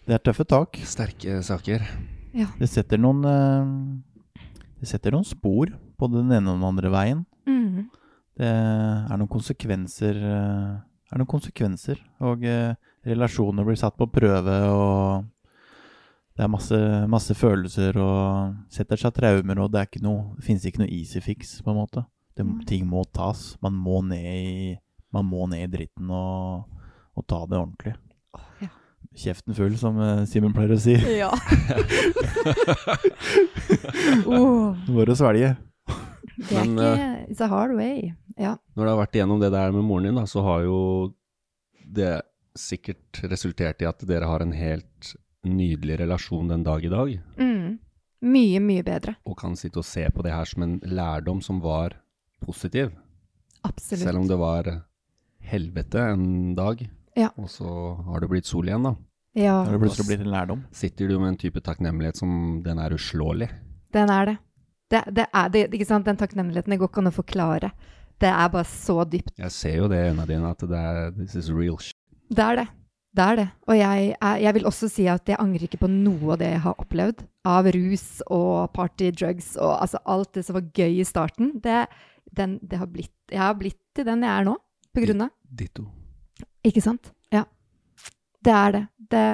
[0.03, 0.81] Det er tøffe tak.
[0.83, 1.87] Sterke saker.
[2.35, 2.49] Ja.
[2.59, 4.41] Det setter noen eh,
[4.81, 7.23] Det setter noen spor på den ene og den andre veien.
[7.47, 7.87] Mm.
[8.35, 10.75] Det er noen konsekvenser eh,
[11.15, 12.03] er noen konsekvenser.
[12.27, 12.75] Og eh,
[13.05, 15.23] relasjoner blir satt på prøve, og
[16.35, 20.43] det er masse, masse følelser og setter seg traumer, og det er ikke noe Det
[20.49, 22.03] finnes ikke noe easy fix, på en måte.
[22.35, 23.53] Det, ting må tas.
[23.63, 24.75] Man må ned i,
[25.15, 26.65] man må ned i dritten og,
[27.15, 27.95] og ta det ordentlig.
[28.65, 28.69] ja.
[29.15, 30.97] Kjeften full, som eh, Simen pleier å si.
[31.15, 31.31] Ja.
[34.27, 35.53] oh, Bare å svelge.
[36.35, 38.11] det er Men, ikke It's a hard way.
[38.35, 38.57] Ja.
[38.75, 41.15] Når du har vært igjennom det der med moren din, da, så har jo
[41.95, 42.19] det
[42.55, 45.15] sikkert resultert i at dere har en helt
[45.45, 47.79] nydelig relasjon den dag i dag, Mm.
[48.25, 49.15] Mye, mye bedre.
[49.25, 51.93] og kan sitte og se på det her som en lærdom som var
[52.41, 52.91] positiv.
[53.63, 54.01] Absolutt.
[54.03, 54.63] Selv om det var
[55.43, 57.29] helvete en dag, Ja.
[57.37, 58.95] og så har det blitt sol igjen, da.
[59.35, 60.63] Ja, Da har det plutselig blitt en lærdom.
[60.71, 63.49] Sitter du med en type takknemlighet som den er uslåelig.
[63.91, 64.37] den er det.
[64.89, 66.05] Det, det er det, ikke sant?
[66.05, 67.71] Den takknemligheten det går ikke an å forklare.
[68.19, 69.31] Det er bare så dypt.
[69.37, 71.95] Jeg ser jo det i øynene dine, at det er this is real shit.
[72.29, 72.67] Det er det.
[73.15, 73.45] Det er det.
[73.69, 76.63] Og jeg, jeg vil også si at jeg angrer ikke på noe av det jeg
[76.65, 77.23] har opplevd.
[77.47, 81.53] Av rus og party drugs og altså alt det som var gøy i starten.
[81.63, 81.85] Det,
[82.35, 84.57] den, det har blitt, jeg har blitt til den jeg er nå,
[84.91, 85.31] på grunn av.
[85.45, 85.87] Ditto.
[86.65, 87.13] Ikke sant?
[87.31, 87.45] Ja.
[88.43, 88.83] Det er det.
[89.13, 89.25] det.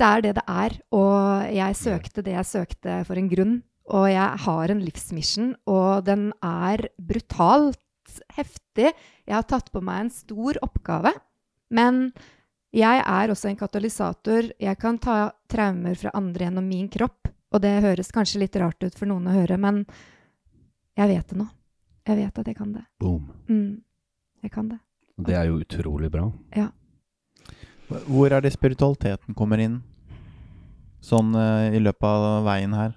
[0.00, 0.78] Det er det det er.
[0.96, 3.58] Og jeg søkte det jeg søkte for en grunn.
[3.90, 7.80] Og jeg har en livsmission, og den er brutalt
[8.36, 8.92] heftig.
[9.26, 11.12] Jeg har tatt på meg en stor oppgave.
[11.70, 12.08] Men
[12.74, 14.52] jeg er også en katalysator.
[14.62, 17.30] Jeg kan ta traumer fra andre gjennom min kropp.
[17.50, 19.82] Og det høres kanskje litt rart ut for noen å høre, men
[20.98, 21.46] jeg vet det nå.
[22.06, 22.84] Jeg vet at jeg kan det.
[23.02, 23.24] Boom.
[23.50, 23.82] Mm.
[24.44, 24.78] Jeg kan det.
[25.18, 26.28] Og Det er jo utrolig bra.
[26.56, 26.70] Ja.
[28.06, 29.80] Hvor er det spiritualiteten kommer inn?
[31.02, 32.94] Sånn uh, i løpet av veien her.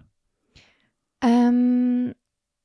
[1.23, 2.11] Um,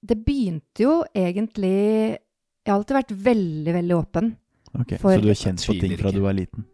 [0.02, 4.32] det begynte jo egentlig Jeg har alltid vært veldig, veldig åpen.
[4.74, 6.66] Ok, For- Så du er kjent på ting fra du var liten?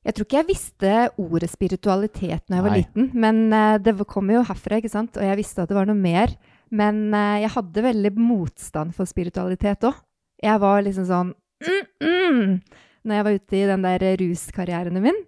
[0.00, 2.78] Jeg tror ikke jeg visste ordet spiritualitet når jeg var Nei.
[2.80, 5.18] liten, men eh, det kom jo herfra, ikke sant?
[5.20, 6.32] Og jeg visste at det var noe mer.
[6.72, 9.98] Men eh, jeg hadde veldig motstand for spiritualitet òg.
[10.40, 12.54] Jeg var liksom sånn mm, mm,
[13.04, 15.20] Når jeg var ute i den der ruskarrieren min.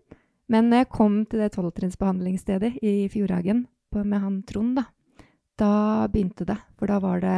[0.49, 4.87] Men når jeg kom til det tolvtrinnsbehandlingsstedet i Fjordhagen med han Trond, da,
[5.61, 5.73] da
[6.09, 6.57] begynte det.
[6.81, 7.37] For da var det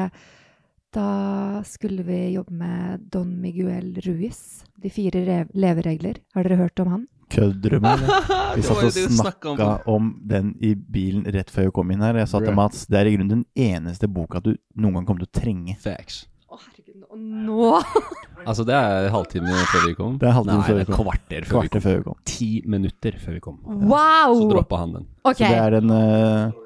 [0.95, 4.63] Da skulle vi jobbe med Don Miguel Ruiz.
[4.79, 6.21] De fire rev- leveregler.
[6.37, 7.07] Har dere hørt om han?
[7.35, 8.19] Kødder du med det?
[8.57, 12.15] Vi satt og snakka om den i bilen rett før jeg kom inn her.
[12.23, 15.25] Jeg sa til Mats det er i grunnen den eneste boka du noen gang kommer
[15.27, 15.75] til å trenge.
[15.83, 16.21] Facts.
[16.47, 17.73] Å, herregud, og nå
[18.47, 20.19] Altså, det er halvtime før vi kom.
[20.21, 20.99] Det er halvtime Nei, før vi kom.
[21.01, 21.85] kvarter før vi Kvarter kom.
[21.89, 22.19] før vi kom.
[22.29, 23.59] Ti minutter før vi kom.
[23.91, 24.35] Wow!
[24.39, 25.07] Så droppa han den.
[25.25, 26.61] Ok, Så det er en uh,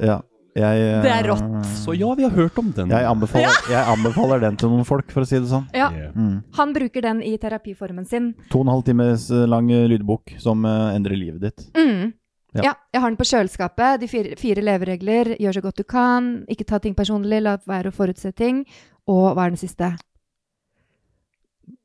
[0.00, 0.20] Ja.
[0.52, 1.66] Jeg, eh, Det er rått.
[1.80, 2.90] Så ja, vi har hørt om den.
[2.92, 5.64] Jeg anbefaler, jeg anbefaler den til noen folk, for å si det sånn.
[5.72, 5.88] ja.
[6.12, 6.42] Mm.
[6.58, 8.34] Han bruker den i terapiformen sin.
[8.52, 11.64] To og en halv times lang eh, lydbok som eh, endrer livet ditt.
[11.74, 12.12] Mm.
[12.52, 12.62] Ja.
[12.66, 12.72] Ja.
[12.92, 14.00] jeg har den på kjøleskapet.
[14.02, 15.36] De fire, fire leveregler.
[15.40, 16.44] Gjør så godt du kan.
[16.52, 17.40] Ikke ta ting personlig.
[17.40, 18.66] La være å forutse ting.
[19.08, 19.94] Og hva er den siste?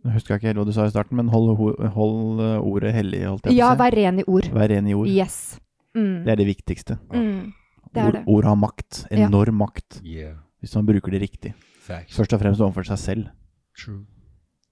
[0.03, 1.53] Jeg husker ikke helt hva du sa i starten, men hold,
[1.95, 4.47] hold ordet hellig, holdt jeg Ja, på vær ren i ord.
[4.51, 5.07] Vær ren i ord.
[5.07, 5.57] Yes.
[5.95, 6.25] Mm.
[6.25, 6.99] Det er det viktigste.
[7.15, 7.53] Mm.
[7.97, 8.23] Det er Ord, det.
[8.37, 8.99] ord har makt.
[9.09, 9.25] Ja.
[9.27, 9.99] Enorm makt.
[10.05, 10.35] Yeah.
[10.61, 11.53] Hvis man bruker det riktig.
[11.87, 12.13] Fact.
[12.13, 13.27] Først og fremst overfor seg selv.
[13.77, 14.03] True.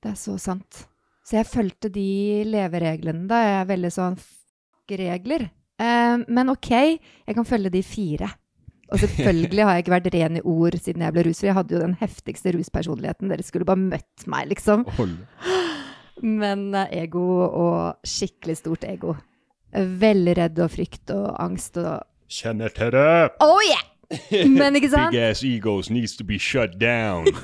[0.04, 0.86] Det er så sant.
[1.26, 2.08] Så jeg fulgte de
[2.46, 3.42] levereglene da.
[3.42, 5.48] Jeg er veldig sånn fuck-regler.
[5.82, 6.72] Eh, men ok,
[7.26, 8.30] jeg kan følge de fire.
[8.94, 11.48] Og selvfølgelig har jeg ikke vært ren i ord siden jeg ble rusfri.
[11.50, 13.32] Jeg hadde jo den heftigste ruspersonligheten.
[13.34, 14.86] Dere skulle bare møtt meg, liksom.
[15.00, 15.16] Hold.
[16.22, 19.16] Men eh, ego og skikkelig stort ego.
[19.76, 23.32] Veldig redd og frykt og angst og Kjenner til det.
[23.44, 23.84] Oh yeah!
[24.50, 25.12] Men ikke sant?
[25.16, 27.26] Big ass egos needs to be shut down.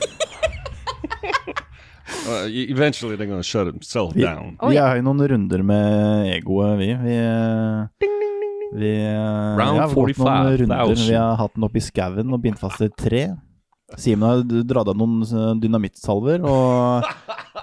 [2.27, 4.57] Uh, e- eventually they're gonna shut himself Vi, down.
[4.61, 4.69] Oi.
[4.73, 6.89] vi har jo noen runder med egoet, vi.
[7.01, 8.09] Vi, eh,
[8.77, 10.59] vi eh, Round vi har gått noen 45,000.
[10.61, 11.01] runder.
[11.07, 13.23] Vi har hatt den opp i skauen og bindt fast i et tre.
[13.99, 17.07] Simen har dratt av noen dynamittsalver, og,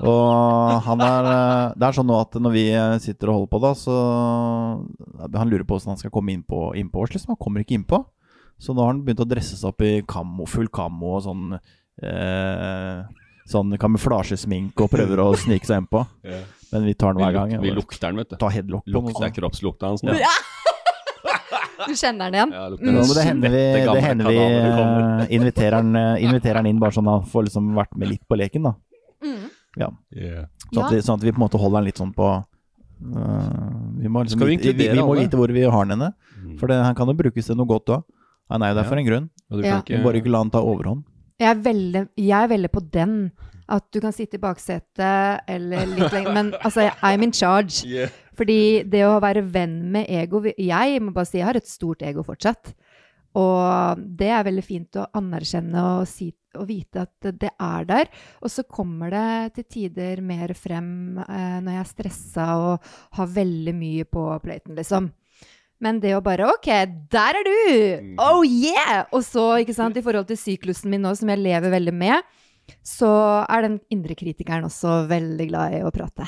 [0.03, 3.53] og han er eh, Det er sånn nå at når vi eh, sitter og holder
[3.55, 3.95] på, da, så
[5.39, 7.33] Han lurer på hvordan han skal komme innpå inn på oss, liksom.
[7.35, 8.03] Han kommer ikke innpå.
[8.59, 11.57] Så nå har han begynt å dresse seg opp i kammo, full kammo og sånn
[11.57, 13.07] eh,
[13.49, 16.03] Sånn kamuflasjesmink og prøver å snike seg innpå.
[16.69, 17.55] Men vi tar den hver gang.
[17.63, 18.37] vi lukter den, vet du.
[18.37, 20.13] Ta headlock på Lukter kroppslukta hans nå.
[20.21, 20.29] Ja.
[21.87, 22.53] Du kjenner den igjen?
[22.57, 22.97] Ja, mm.
[22.97, 26.97] Ja, det hender vi, det hender vi eh, inviterer, han, eh, inviterer den inn bare
[26.97, 28.75] sånn han får liksom vært med litt på leken, da.
[29.79, 29.91] Ja.
[30.15, 30.47] Yeah.
[30.73, 32.47] Sånn, at vi, sånn at vi på en måte holder han litt sånn på uh,
[34.01, 36.13] Vi må, liksom, vi vi, vi må vite hvor vi har den henne.
[36.39, 36.57] Mm.
[36.61, 38.07] For det, han kan jo brukes til noe godt òg.
[38.53, 38.89] Han er jo der Ja.
[38.89, 39.31] for en grunn.
[39.51, 39.79] Du Ja.
[39.79, 41.05] må bare ikke ikke la han ta overhånd.
[41.39, 43.31] Jeg er, veldig, jeg er veldig på den.
[43.69, 46.33] At du kan sitte i baksetet eller litt lenger.
[46.33, 47.85] Men altså, I'm in charge.
[47.87, 48.09] Yeah.
[48.39, 52.05] Fordi det å være venn med ego Jeg må bare si jeg har et stort
[52.07, 52.73] ego fortsatt.
[53.39, 58.11] Og det er veldig fint å anerkjenne og, si, og vite at det er der.
[58.43, 63.33] Og så kommer det til tider mer frem eh, når jeg er stressa og har
[63.37, 65.11] veldig mye på platen, liksom.
[65.79, 66.67] Men det å bare OK,
[67.13, 68.17] der er du!
[68.19, 69.05] Oh yeah!
[69.15, 72.35] Og så, ikke sant, i forhold til syklusen min nå, som jeg lever veldig med,
[72.83, 73.11] så
[73.45, 76.27] er den indre kritikeren også veldig glad i å prate.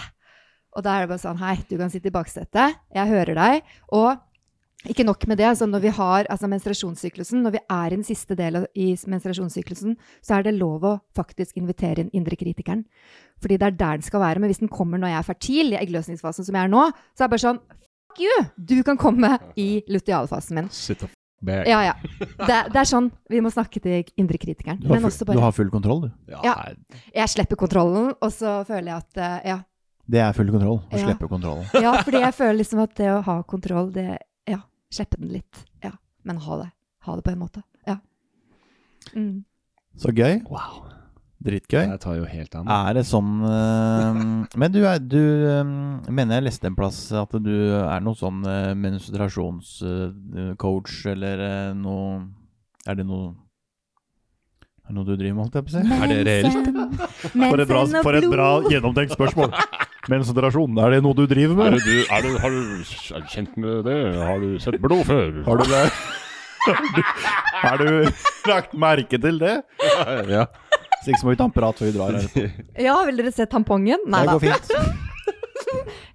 [0.81, 2.79] Og da er det bare sånn Hei, du kan sitte i baksetet.
[2.97, 3.73] Jeg hører deg.
[3.93, 5.51] Og ikke nok med det.
[5.59, 9.99] Så når vi har altså menstruasjonssyklusen, når vi er i den siste delen i menstruasjonssyklusen,
[10.25, 12.87] så er det lov å faktisk invitere inn indre kritikeren.
[13.45, 14.41] Fordi det er der den skal være.
[14.41, 17.27] Men hvis den kommer når jeg er fertil, i eggløsningsfasen som jeg er nå, så
[17.27, 17.63] er det bare sånn
[18.11, 18.37] Fuck you!
[18.57, 20.73] Du kan komme i lutealfasen min.
[20.73, 21.05] F
[21.41, 21.69] back.
[21.69, 21.93] Ja, ja.
[22.19, 24.81] Det, det er sånn vi må snakke til indre kritikeren.
[24.81, 26.11] Du har, Men full, bare, du har full kontroll, du.
[26.33, 26.57] Ja.
[27.15, 29.59] Jeg slipper kontrollen, og så føler jeg at eh, Ja.
[30.11, 30.81] Det er full kontroll.
[30.91, 31.05] Å Ja.
[31.07, 31.67] slippe kontrollen.
[31.85, 34.19] Ja, fordi jeg føler liksom at det å ha kontroll, det
[34.51, 34.59] Ja,
[34.91, 35.55] slippe den litt.
[35.85, 35.91] Ja.
[36.25, 36.71] Men ha det.
[37.07, 37.63] Ha det på en måte.
[37.87, 37.97] Ja.
[39.15, 39.45] Mm.
[39.97, 40.43] Så gøy.
[40.51, 40.87] Wow.
[41.41, 41.87] Dritgøy.
[41.89, 42.67] Jeg tar jo helt an.
[42.69, 44.13] Er det sånn uh,
[44.61, 45.17] Men du, er, du
[45.63, 51.73] um, mener jeg leste en plass at du er noe sånn uh, menstruasjonscoach, eller eh,
[51.81, 52.29] noe
[52.85, 53.33] Er det noe
[54.85, 55.81] Er det noe du driver med, holdt jeg på å si?
[55.97, 56.53] Er det reelt?
[57.33, 59.49] For et bra, for et bra gjennomtenkt spørsmål.
[60.09, 61.83] Menstruasjon, er det noe du driver Er med?
[61.85, 63.99] du, er du, har du er du kjent med det?
[64.17, 65.43] Har du sett blod før?
[65.45, 65.83] Har du det?
[67.61, 68.09] Har du
[68.49, 69.59] lagt merke til det?
[70.33, 70.47] ja.
[71.01, 72.51] Så ikke så må vi ta en prat før vi drar her.
[72.81, 74.03] Ja, vil dere se tampongen?
[74.09, 74.35] Nei Det da.
[74.37, 74.75] går fint.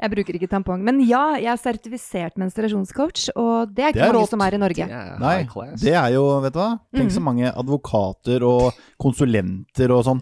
[0.02, 0.82] Jeg bruker ikke tampong.
[0.84, 4.58] Men ja, jeg er sertifisert menstruasjonscoach, og det er ikke Det er mange som er
[4.58, 4.88] i Norge.
[5.22, 5.36] Nei,
[5.80, 6.68] det er jo, vet du hva
[6.98, 10.20] Tenk så mange advokater og konsulenter og sånn.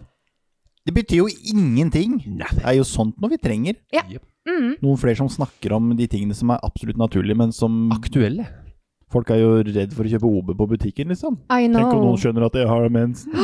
[0.84, 2.18] Det betyr jo ingenting.
[2.40, 3.78] Det er jo sånt noe vi trenger.
[3.94, 4.04] Ja.
[4.44, 4.74] Mm.
[4.82, 8.44] Noen flere som snakker om de tingene som er absolutt naturlige, men som Aktuelle.
[9.12, 11.38] Folk er jo redd for å kjøpe OB på butikken, liksom.
[11.48, 11.80] I know.
[11.80, 13.32] Tenk om noen skjønner at jeg har mensen.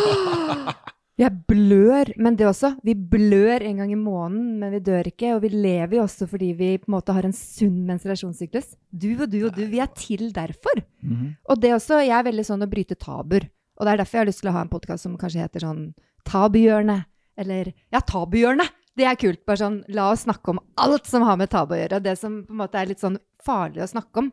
[1.20, 2.70] Jeg blør, men det også.
[2.80, 5.34] Vi blør en gang i måneden, men vi dør ikke.
[5.34, 8.70] Og vi lever jo også fordi vi på en måte har en sunn menstruasjonssyklus.
[8.88, 10.80] Du og du og du, vi er til derfor.
[11.04, 11.34] Mhm.
[11.44, 13.50] Og det også, jeg er veldig sånn å bryte tabuer.
[13.76, 15.66] Og det er derfor jeg har lyst til å ha en podkast som kanskje heter
[15.66, 15.84] sånn
[16.30, 17.09] Tabuhjørnet.
[17.40, 18.68] Eller ja, Tabuhjørnet!
[18.98, 19.40] Det er kult.
[19.48, 22.00] Bare sånn, la oss snakke om alt som har med tabu å gjøre.
[22.04, 24.28] Det som på en måte er litt sånn farlig å snakke om.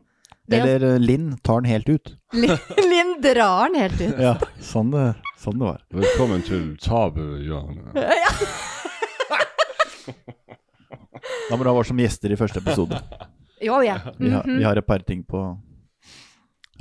[0.48, 0.90] Det Eller å...
[1.00, 2.10] Linn tar den helt ut.
[2.90, 4.18] Linn drar den helt ut.
[4.20, 5.06] Ja, sånn det,
[5.40, 5.80] sånn det var.
[6.02, 7.96] Velkommen til tabuhjørnet.
[11.48, 12.98] Da må du ha oss som gjester i første episode.
[13.64, 13.96] Jo, ja.
[14.18, 14.58] Vi har, Mhm.
[14.60, 15.40] vi har et par ting på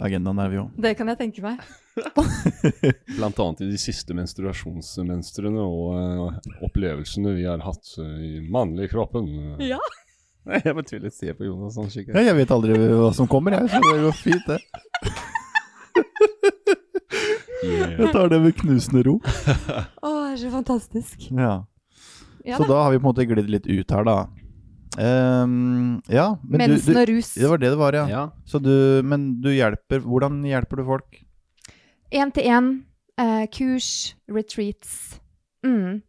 [0.03, 0.73] agendaen der, vi òg.
[0.83, 1.62] Det kan jeg tenke meg.
[3.17, 8.91] Blant annet i de siste menstruasjonsmønstrene og uh, opplevelsene vi har hatt uh, i mannlig
[8.93, 9.29] kroppen.
[9.63, 9.81] Ja.
[10.47, 13.57] Nei, jeg bare tviler se på Jonas sånn Ja, jeg vet aldri hva som kommer,
[13.57, 14.62] jeg, så det går fint, det.
[17.67, 17.95] Yeah.
[17.97, 19.17] Jeg tar det med knusende ro.
[19.19, 21.27] Å, det er så fantastisk.
[21.33, 21.65] Ja.
[22.47, 22.69] Ja Så da.
[22.69, 24.17] da har vi på en måte glidd litt ut her, da.
[24.97, 27.31] Ehm, ja, men du, Mensen du og rus.
[27.38, 28.05] Det var det det var, ja.
[28.10, 28.23] Ja.
[28.49, 31.19] Så du, men du hjelper Hvordan hjelper du folk?
[32.12, 32.69] Én til én.
[33.17, 35.19] Uh, kurs, retreats.
[35.65, 36.01] Mm.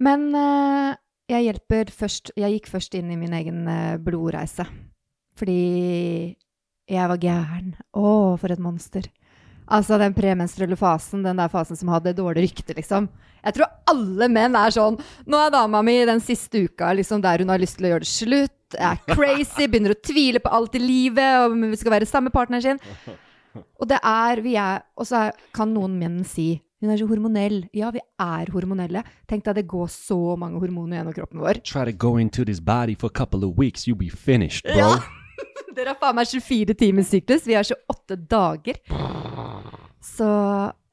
[0.00, 0.92] Men uh,
[1.32, 4.66] jeg hjelper først Jeg gikk først inn i min egen eh, blodreise.
[5.38, 6.36] Fordi
[6.92, 7.72] jeg var gæren.
[7.96, 9.06] Å, for et monster.
[9.66, 13.08] Altså den premenstruelle fasen, den der fasen som hadde dårlig rykte, liksom.
[13.42, 17.42] Jeg tror alle menn er sånn Nå er dama mi den siste uka liksom, der
[17.42, 20.76] hun har lyst til å gjøre det slutt, er crazy, begynner å tvile på alt
[20.78, 22.78] i livet, og om vi skal være samme partner sin.
[23.82, 27.60] Og det er, vi er, og så kan noen menn si hun er så hormonell.
[27.78, 29.04] Ja, vi er hormonelle.
[29.30, 31.60] Tenk deg det går så mange hormoner gjennom kroppen vår.
[31.62, 34.96] Try to go into this body for a couple of weeks, you'll be finished, bro.
[34.96, 35.21] Ja.
[35.72, 37.46] Dere har faen meg 24 timers syklus.
[37.48, 38.80] Vi har 28 dager.
[40.04, 40.28] Så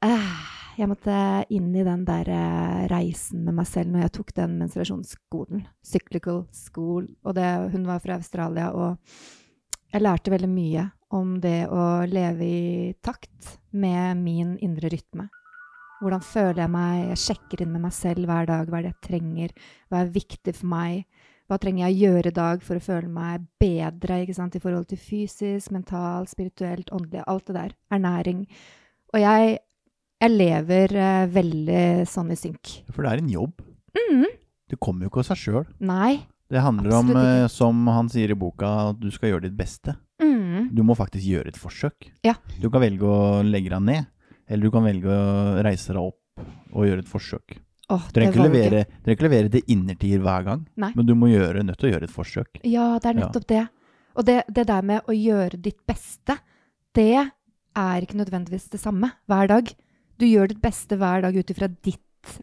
[0.06, 0.30] eh,
[0.78, 1.16] jeg måtte
[1.52, 5.66] inn i den der eh, reisen med meg selv når jeg tok den menstruasjonsskolen.
[5.84, 7.10] Cyclical school.
[7.26, 8.96] Og det, hun var fra Australia, og
[9.90, 15.26] jeg lærte veldig mye om det å leve i takt med min indre rytme.
[16.00, 17.00] Hvordan føler jeg meg?
[17.10, 18.70] Jeg sjekker inn med meg selv hver dag.
[18.70, 19.52] Hva er det jeg trenger?
[19.90, 21.19] Hva er viktig for meg?
[21.50, 24.98] Hva trenger jeg å gjøre i dag for å føle meg bedre i forhold til
[25.02, 27.72] fysisk, mentalt, spirituelt, åndelig, alt det der.
[27.90, 28.44] Ernæring.
[29.10, 29.56] Og jeg,
[30.22, 32.70] jeg lever uh, veldig sånn i synk.
[32.94, 33.64] For det er en jobb.
[33.98, 34.28] Mhm.
[34.70, 35.66] Det kommer jo ikke av seg sjøl.
[36.54, 39.96] Det handler om, uh, som han sier i boka, at du skal gjøre ditt beste.
[40.22, 40.70] Mm.
[40.70, 42.12] Du må faktisk gjøre et forsøk.
[42.22, 42.36] Ja.
[42.62, 44.06] Du kan velge å legge deg ned,
[44.46, 47.58] eller du kan velge å reise deg opp og gjøre et forsøk.
[47.90, 50.92] Åh, Du trenger ikke levere, trenger ikke levere det innertier hver gang, Nei.
[50.94, 52.60] men du må gjøre, nødt til å gjøre et forsøk.
[52.64, 53.26] Ja, det er Ja.
[53.26, 53.64] nettopp det.
[54.16, 56.38] Og det, det der med å gjøre ditt beste,
[56.94, 57.08] det
[57.76, 59.72] er ikke nødvendigvis det samme hver dag.
[60.18, 62.00] Du gjør ditt beste hver dag ut ifra ditt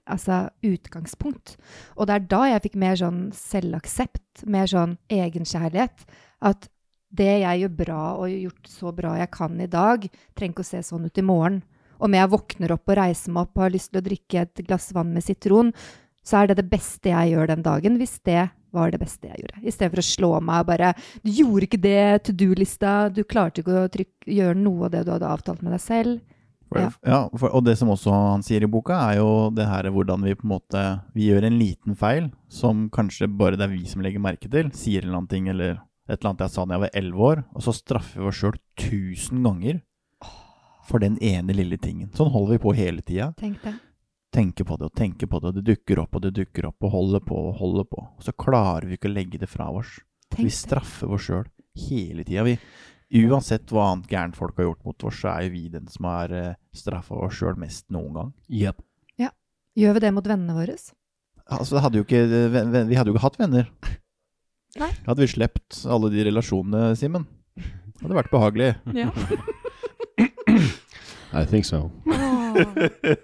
[0.09, 1.55] altså, utgangspunkt.
[1.97, 6.05] Og det er da jeg fikk mer sånn selvaksept, mer sånn egenkjærlighet.
[6.41, 6.67] At
[7.13, 10.71] det jeg gjør bra og gjort så bra jeg kan i dag, trenger ikke å
[10.71, 11.61] se sånn ut i morgen.
[12.03, 14.63] Om jeg våkner opp og reiser meg opp og har lyst til å drikke et
[14.67, 15.73] glass vann med sitron,
[16.27, 19.43] så er det det beste jeg gjør den dagen, hvis det var det beste jeg
[19.43, 19.61] gjorde.
[19.63, 23.23] I stedet for å slå meg og bare Du gjorde ikke det, to do-lista, du
[23.23, 26.17] klarte ikke å trykke, gjøre noe av det du hadde avtalt med deg selv.
[26.75, 26.89] Ja.
[27.07, 30.25] ja, for, og det som også han sier i boka, er jo det her hvordan
[30.27, 30.81] vi på en måte
[31.15, 34.73] Vi gjør en liten feil som kanskje bare det er vi som legger merke til.
[34.75, 37.29] Sier en eller annen ting eller et eller annet jeg sa da jeg var elleve
[37.31, 39.79] år, og så straffer vi oss sjøl tusen ganger
[40.87, 42.09] for den ene lille tingen.
[42.15, 43.31] Sånn holder vi på hele tida.
[43.39, 43.75] Tenk det.
[44.33, 46.83] Tenker på det og tenker på det, og det dukker opp og det dukker opp,
[46.83, 48.03] og holder på og holder på.
[48.17, 49.97] Og så klarer vi ikke å legge det fra oss.
[50.33, 51.45] Tenk Vi straffer oss sjøl
[51.87, 52.57] hele tida.
[53.17, 56.09] Uansett hva annet gærent folk har gjort mot oss, så er jo vi den som
[56.09, 58.33] har uh, straffa oss sjøl mest noen gang.
[58.51, 58.83] Yep.
[59.77, 60.73] Gjør vi det mot vennene våre?
[61.53, 63.67] Altså, det hadde jo ikke, ven- vi hadde jo ikke hatt venner.
[64.81, 64.89] Nei.
[65.05, 67.27] Hadde vi sluppet alle de relasjonene, Simen.
[67.53, 68.71] Det hadde vært behagelig.
[68.97, 69.11] Ja.
[71.33, 71.89] I think so.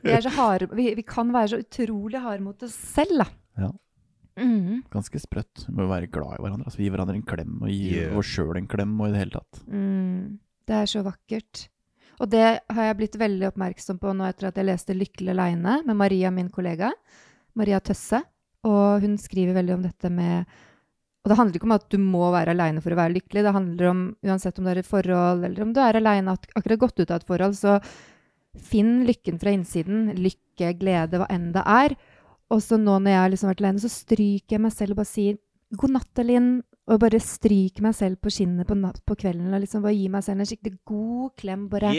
[0.03, 3.27] Vi, er så harde, vi, vi kan være så utrolig harde mot oss selv, da.
[3.63, 3.69] Ja.
[4.39, 4.81] Mm.
[4.93, 5.67] Ganske sprøtt.
[5.67, 6.67] Vi må være glad i hverandre.
[6.67, 8.17] Altså, gi hverandre en klem, og gi Yeah.
[8.17, 9.61] oss sjøl en klem, og i det hele tatt.
[9.69, 10.39] Mm,
[10.69, 11.67] det er så vakkert.
[12.21, 15.79] Og det har jeg blitt veldig oppmerksom på nå etter at jeg leste 'Lykkelig aleine'
[15.85, 16.91] med Maria, min kollega.
[17.55, 18.21] Maria Tøsse.
[18.63, 20.45] Og hun skriver veldig om dette med
[21.23, 23.45] Og det handler ikke om at du må være aleine for å være lykkelig.
[23.45, 26.81] Det handler om, uansett om du er et forhold, eller om du er aleine, akkurat
[26.81, 27.77] gått ut av et forhold, så
[28.59, 30.09] finn lykken fra innsiden.
[30.19, 31.95] Lykke, glede, hva enn det er.
[32.51, 34.99] Og så nå når jeg har liksom vært alene, så stryker jeg meg selv og
[34.99, 35.39] bare sier
[35.73, 36.53] 'god natt, Elin'.
[36.91, 40.23] Og bare stryker meg selv på skinnet på, på kvelden og liksom bare gir meg
[40.25, 41.69] selv en skikkelig god klem.
[41.71, 41.93] Bare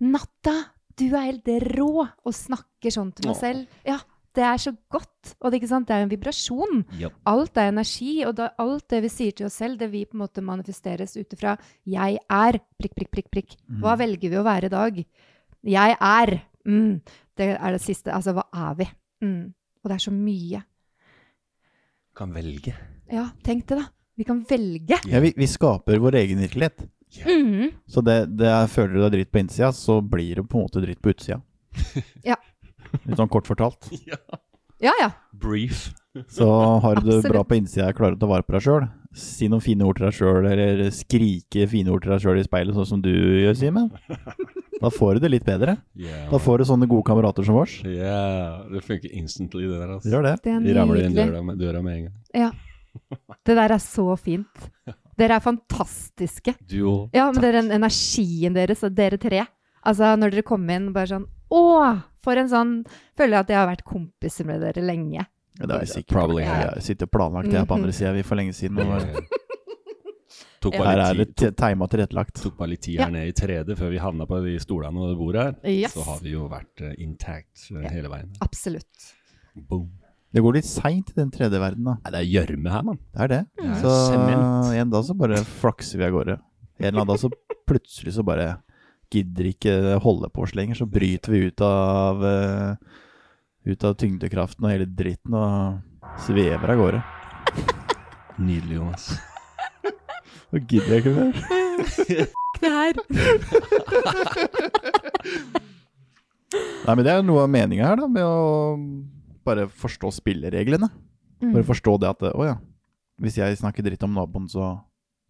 [0.00, 0.56] 'Natta,
[0.96, 3.66] du er helt rå!' Og snakker sånn til meg selv.
[3.84, 4.00] Ja,
[4.36, 5.34] det er så godt.
[5.40, 5.88] Og det, ikke sant?
[5.88, 6.84] det er jo en vibrasjon.
[6.98, 7.18] Yep.
[7.32, 10.16] Alt er energi, og da, alt det vi sier til oss selv, det vi på
[10.16, 13.56] en måte manifesteres ut ifra 'jeg er', prikk, prikk, prikk, prikk.
[13.82, 15.04] Hva velger vi å være i dag?
[15.62, 16.42] Jeg er.
[16.66, 17.00] Mm.
[17.36, 18.12] Det er det siste.
[18.12, 18.88] Altså, hva er vi?
[19.22, 19.54] Mm.
[19.82, 20.62] Og det er så mye.
[22.16, 22.74] Kan velge.
[23.12, 23.86] Ja, tenk det, da.
[24.16, 24.98] Vi kan velge.
[25.08, 26.88] Ja, vi, vi skaper vår egen virkelighet.
[27.26, 27.72] Mhm.
[27.86, 30.64] Så det, det er, føler du er dritt på innsida, så blir det på en
[30.64, 31.40] måte dritt på utsida.
[32.24, 32.36] Ja.
[33.04, 33.90] Litt sånn kort fortalt.
[34.82, 35.12] Ja, ja.
[35.30, 35.92] Brief.
[36.26, 36.46] Så
[36.82, 39.46] har du det bra på innsida og klarer å ta vare på deg sjøl, si
[39.46, 42.74] noen fine ord til deg sjøl, eller skrike fine ord til deg sjøl i speilet,
[42.74, 43.86] sånn som du gjør, Simen.
[44.82, 45.76] Da får du det litt bedre.
[45.94, 46.24] Yeah.
[46.32, 47.76] Da får du sånne gode kamerater som vårs.
[47.86, 49.92] Yeah, det funker instantly, det der.
[49.94, 50.10] Altså.
[50.10, 50.34] Gjør det.
[50.42, 52.16] Det er Vi ramler inn døra med, døra med en gang.
[52.42, 52.50] Ja.
[53.46, 54.66] Det der er så fint.
[55.14, 56.56] Dere er fantastiske.
[56.66, 57.14] Du òg.
[57.14, 59.46] Ja, men den energien deres, og dere tre.
[59.86, 61.60] Altså, når dere kom inn, bare sånn Å!
[62.22, 62.72] For en sånn
[63.18, 65.24] Føler jeg at jeg har vært kompiser med dere lenge.
[65.58, 66.12] Ja, det har vi sikkert.
[66.14, 68.78] Probably Jeg sitter planlagt det her på andre sida for lenge siden.
[68.80, 69.02] Og
[70.62, 72.36] Tok bare her er det teima tilrettelagt.
[72.38, 73.08] tok bare litt tid Ja.
[73.08, 75.56] her nede i 3D før vi havna på de stolene og det bordet her.
[75.68, 75.92] Yes.
[75.96, 77.90] Så har vi jo vært eh, intact eh, Ja.
[77.90, 78.30] hele veien.
[78.40, 79.08] Absolutt.
[79.56, 79.90] Boom.
[80.32, 81.96] Det går litt seint i den 3D-verdenen, da.
[82.06, 82.98] Nei, det er gjørme her, mann.
[83.12, 83.40] Det er det.
[83.58, 84.72] Det er Så sement.
[84.80, 86.38] en dag så bare flakser vi av gårde.
[86.78, 87.28] En eller annen dag så
[87.68, 88.46] plutselig så bare
[89.12, 89.72] gidder ikke
[90.02, 90.78] holde på oss lenger.
[90.80, 93.00] Så bryter vi ut av eh,
[93.68, 97.02] ut av tyngdekraften og hele dritten og svever av gårde.
[98.46, 99.04] Nydelig, Jonas.
[100.52, 101.32] Nå gidder jeg ikke mer.
[101.82, 101.96] F***
[102.62, 102.94] Det her.
[106.52, 108.76] Nei, men det er noe av meninga her, da, med å
[109.46, 110.88] bare forstå spillereglene.
[111.42, 111.56] Mm.
[111.56, 112.56] Bare forstå det at å ja,
[113.22, 114.76] hvis jeg snakker dritt om naboen, så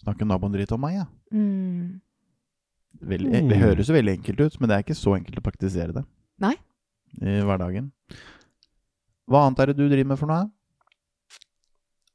[0.03, 1.07] snakker naboen dritt om meg, ja.
[1.33, 2.03] Mm.
[3.01, 3.49] Veldig, Mm.
[3.49, 6.05] Det høres jo veldig enkelt ut, men det er ikke så enkelt å praktisere det.
[6.41, 6.55] Nei.
[7.21, 7.91] I hverdagen.
[9.29, 10.51] Hva annet er det du driver med for noe?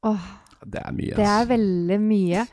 [0.08, 0.26] Åh,
[0.66, 2.46] Det er mye, det er veldig mye.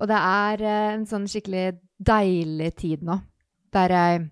[0.00, 3.16] Og det er eh, en sånn skikkelig deilig tid nå,
[3.74, 4.22] der jeg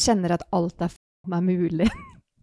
[0.00, 0.96] kjenner at alt er f
[1.28, 1.88] meg mulig.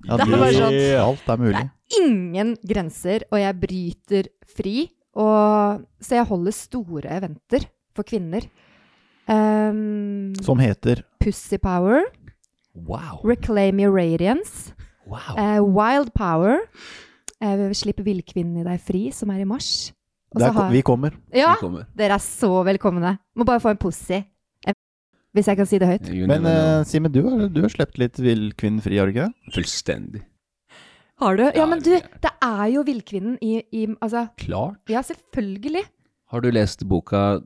[0.05, 1.71] Ja, Det er du- bare sånn- Alt er mulig.
[1.99, 4.91] Ingen grenser, og jeg bryter fri.
[5.17, 8.45] Og, så jeg holder store eventer for kvinner.
[9.27, 12.03] Um, Som heter Pussy Power,
[12.77, 13.19] Wow.
[13.25, 14.71] Reclaim Your Radiance,
[15.07, 15.35] wow.
[15.37, 16.59] Uh, Wild Power,
[17.37, 19.91] Uh, Slipp villkvinnen i deg fri, som er i mars.
[20.33, 21.13] Der, har- Vi kommer.
[21.31, 21.83] Ja, Vi kommer.
[21.95, 23.19] dere er så velkomne.
[23.37, 24.23] Må bare få en pussy.
[25.35, 26.07] Hvis jeg kan si det høyt.
[26.25, 29.53] Men uh, Simen, du har, du har sluppet litt villkvinnen fri, har du ikke det?
[29.53, 30.23] Fullstendig.
[31.21, 31.43] Har du?
[31.43, 34.79] Ja, Ja, men du, det er jo villkvinnen i, i Altså, Klart.
[34.89, 35.83] ja, selvfølgelig.
[36.33, 37.39] Har du lest boka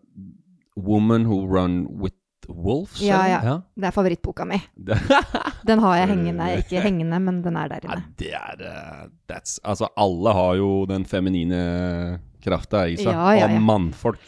[0.76, 2.16] 'Woman Who Run With
[2.48, 3.02] Wolves'?
[3.02, 3.56] Ja, ja, ja.
[3.76, 4.60] Det er favorittboka mi.
[5.68, 6.50] Den har jeg hengende.
[6.58, 8.04] Ikke hengende, men den er der inne.
[8.26, 13.12] ja, det er eh, that's, Altså, alle har jo den feminine krafta i seg.
[13.14, 13.56] Ja, ja, ja.
[13.56, 14.22] Og mannfolk.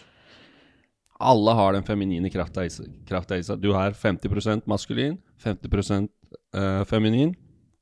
[1.24, 3.62] Alle har den feminine krafta i, seg-.
[3.62, 6.10] Du er 50% maskulin, 50
[6.54, 7.34] uh, feminin.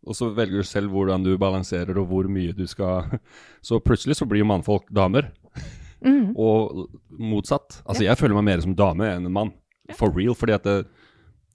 [0.08, 3.20] Og så velger du selv hvordan du balanserer og hvor mye du skal
[3.68, 5.30] Så plutselig så blir jo mannfolk damer.
[6.04, 6.36] Mhm.
[6.36, 6.90] Og
[7.20, 7.82] motsatt.
[7.86, 9.52] Altså, jeg føler meg mer som dame enn en mann.
[9.94, 10.34] For real.
[10.34, 10.88] Fordi at det,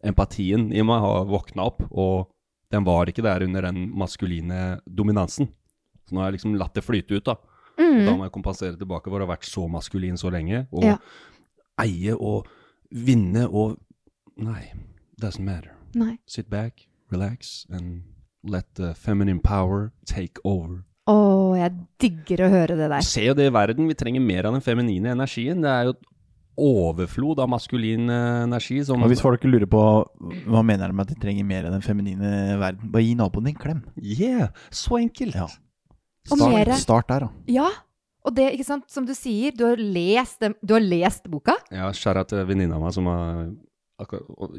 [0.04, 2.28] empatien i meg har våkna opp, og
[2.70, 5.48] den var ikke der under den maskuline dominansen.
[6.06, 7.32] Så nå har jeg liksom latt det flyte ut, da.
[7.32, 8.18] Og da Mhm.
[8.18, 10.66] må jeg kompensere tilbake for å ha vært så maskulin så lenge.
[10.72, 10.96] Og Ja.
[11.78, 12.46] eie og
[12.92, 13.78] vinne og
[14.38, 14.70] Nei,
[15.18, 15.72] doesn't matter.
[15.94, 16.18] Nei.
[16.26, 18.02] Sit back, relax, and
[18.44, 20.84] let the feminine power take over.
[21.66, 23.06] Jeg digger å høre det der.
[23.06, 23.88] Se jo det i verden.
[23.90, 25.60] Vi trenger mer av den feminine energien.
[25.64, 25.96] Det er jo
[26.56, 29.80] overflod av maskulin eh, energi som Og hvis folk lurer på
[30.48, 33.50] hva mener de med at de trenger mer av den feminine verden, bare gi naboen
[33.50, 33.82] din en klem.
[34.00, 34.48] Yeah!
[34.72, 35.36] Så enkelt!
[35.36, 35.50] Ja.
[36.32, 37.50] Og Start, start der, da.
[37.52, 37.68] Ja.
[38.26, 41.54] Og det, ikke sant, som du sier, du har lest, du har lest boka.
[41.70, 43.44] Ja, skjæra til venninna meg som har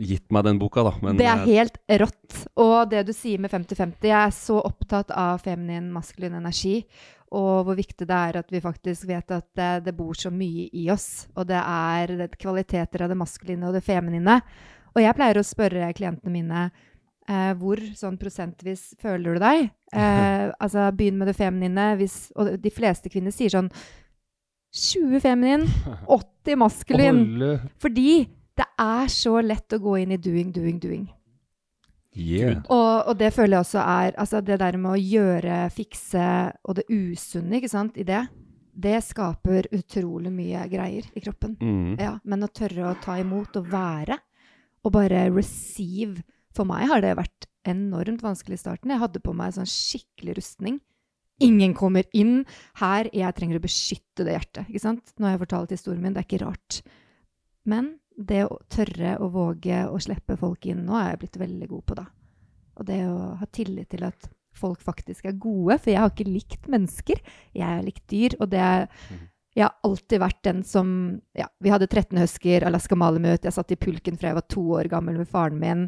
[0.01, 0.93] gitt meg den boka, da.
[1.03, 2.39] Men det er eh, helt rått.
[2.57, 6.81] Og det du sier med 50-50 Jeg er så opptatt av feminin, maskulin energi.
[7.37, 10.69] Og hvor viktig det er at vi faktisk vet at det, det bor så mye
[10.71, 11.27] i oss.
[11.35, 14.39] Og det er det, kvaliteter av det maskuline og det feminine.
[14.95, 16.63] Og jeg pleier å spørre klientene mine
[17.27, 19.69] eh, hvor sånn prosentvis føler du deg?
[19.93, 21.91] Eh, altså begynn med det feminine.
[21.99, 23.69] Hvis, og de fleste kvinner sier sånn
[24.77, 25.67] 20 feminin,
[26.17, 27.21] 80 maskulin.
[27.83, 28.23] Fordi
[28.57, 31.05] det er så lett å gå inn i doing, doing, doing.
[32.17, 32.63] Yeah.
[32.73, 36.23] Og, og det føler jeg også er Altså det der med å gjøre, fikse
[36.65, 38.23] og det usunne, ikke sant, i det,
[38.77, 41.53] det skaper utrolig mye greier i kroppen.
[41.61, 41.93] Mm.
[42.01, 44.17] Ja, men å tørre å ta imot og være,
[44.85, 46.23] og bare receive
[46.55, 48.89] For meg har det vært enormt vanskelig i starten.
[48.89, 50.79] Jeg hadde på meg sånn skikkelig rustning.
[51.43, 52.47] Ingen kommer inn.
[52.79, 54.63] Her jeg trenger å beskytte det hjertet.
[54.65, 55.13] ikke sant?
[55.17, 56.79] Nå har jeg fortalt historien min, det er ikke rart.
[57.69, 61.69] Men det å tørre å våge å slippe folk inn nå, er jeg blitt veldig
[61.69, 62.07] god på, da.
[62.77, 65.77] Og det å ha tillit til at folk faktisk er gode.
[65.81, 67.21] For jeg har ikke likt mennesker.
[67.55, 68.37] Jeg har likt dyr.
[68.41, 68.87] Og det er
[69.57, 70.89] Jeg har alltid vært den som
[71.33, 73.43] Ja, vi hadde 13 husker, Alaska Malamut.
[73.43, 75.87] Jeg satt i pulken fra jeg var to år gammel med faren min.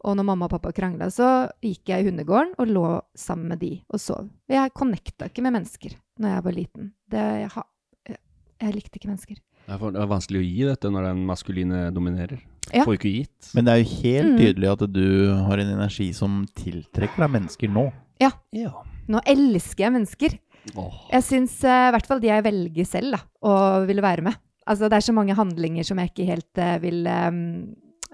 [0.00, 3.60] Og når mamma og pappa krangla, så gikk jeg i hundegården og lå sammen med
[3.60, 4.30] de og sov.
[4.48, 6.92] Jeg connecta ikke med mennesker når jeg var liten.
[7.04, 7.66] Det, jeg, ha,
[8.08, 8.20] jeg,
[8.64, 9.42] jeg likte ikke mennesker.
[9.70, 12.40] Det er, vanskelig å gi dette når den maskuline dominerer.
[12.74, 12.82] Ja.
[12.86, 13.50] Får ikke gitt.
[13.54, 14.38] Men det er jo helt Mm.
[14.40, 15.06] tydelig at du
[15.46, 17.92] har en energi som tiltrekker deg mennesker nå.
[18.20, 18.32] Ja.
[18.54, 18.72] ja.
[19.10, 20.38] Nå elsker jeg mennesker.
[20.74, 21.06] Oh.
[21.10, 24.38] Jeg syns eh, i hvert fall de jeg velger selv, da, å ville være med.
[24.66, 27.40] Altså, det er så mange handlinger som jeg ikke helt uh, vil um,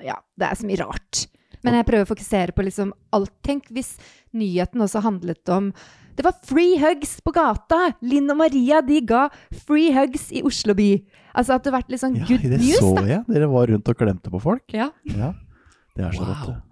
[0.04, 1.26] Ja, det er så mye rart.
[1.64, 3.32] Men jeg prøver å fokusere på liksom alt.
[3.44, 3.96] Tenk hvis
[4.36, 5.72] nyheten også handlet om
[6.16, 7.92] Det var free hugs på gata!
[8.00, 9.26] Linn og Maria de ga
[9.66, 10.90] free hugs i Oslo by.
[11.36, 13.02] Altså at det har vært litt sånn Ja, good det news, så da.
[13.10, 13.24] jeg.
[13.28, 14.64] Dere var rundt og klemte på folk.
[14.72, 15.34] Ja, Ja,
[15.96, 16.32] Det er så Wow.
[16.32, 16.46] rått.
[16.46, 16.62] det.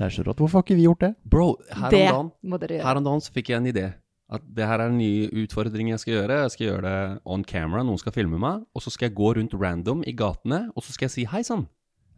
[0.00, 0.36] Det er så rått.
[0.40, 1.14] Hvorfor har ikke vi gjort det?
[1.28, 2.80] Bro, her det om dagen.
[2.80, 3.94] Her om dagen så fikk jeg en idé.
[4.32, 6.36] At det her er en ny utfordring jeg skal gjøre.
[6.44, 8.62] Jeg skal gjøre det on camera, noen skal filme meg.
[8.74, 11.42] Og så skal jeg gå rundt random i gatene, og så skal jeg si hei
[11.42, 11.66] sann.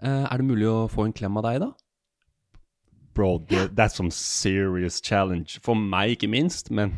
[0.02, 1.72] eh, er det mulig å få en klem av deg, da?
[3.14, 5.58] Bro, det, that's some serious challenge.
[5.62, 6.94] For meg, ikke minst, men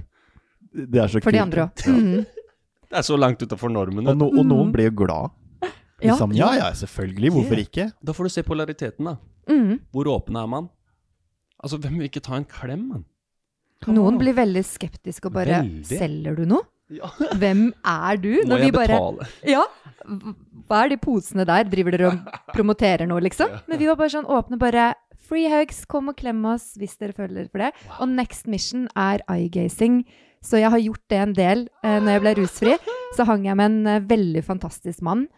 [0.75, 1.85] Det er så For de andre òg.
[1.87, 1.93] Ja.
[1.93, 2.27] Mm.
[2.91, 4.07] det er så langt utafor normen.
[4.11, 5.31] Og, no, og noen blir jo glad.
[6.03, 6.11] Ja.
[6.12, 7.31] Liksom, ja, ja, selvfølgelig.
[7.33, 7.67] Hvorfor Yeah.
[7.69, 7.85] ikke?
[8.05, 9.17] Da får du se polariteten, da.
[9.49, 9.79] Mm.
[9.93, 10.69] Hvor åpen er man?
[11.62, 13.05] Altså, hvem vil ikke ta en klem, man?
[13.85, 14.19] Come Noen on.
[14.19, 15.99] blir veldig skeptiske og bare Veldig.
[15.99, 16.62] Selger du noe?
[16.93, 17.09] Ja.
[17.41, 18.29] Hvem er du?
[18.47, 19.27] Må jeg bare betale?
[19.49, 19.62] Ja.
[20.69, 21.65] Hva er de posene der?
[21.73, 23.55] Driver dere og promoterer noe, liksom?
[23.69, 24.91] Men vi var bare sånn åpne, bare
[25.25, 27.72] Free hugs, kom og klem oss hvis dere føler for det.
[27.99, 30.03] Og next mission er eye-gazing.
[30.45, 31.68] Så jeg har gjort det en del.
[31.85, 32.75] Eh, når jeg ble rusfri,
[33.16, 35.29] så hang jeg med en eh, veldig fantastisk mann,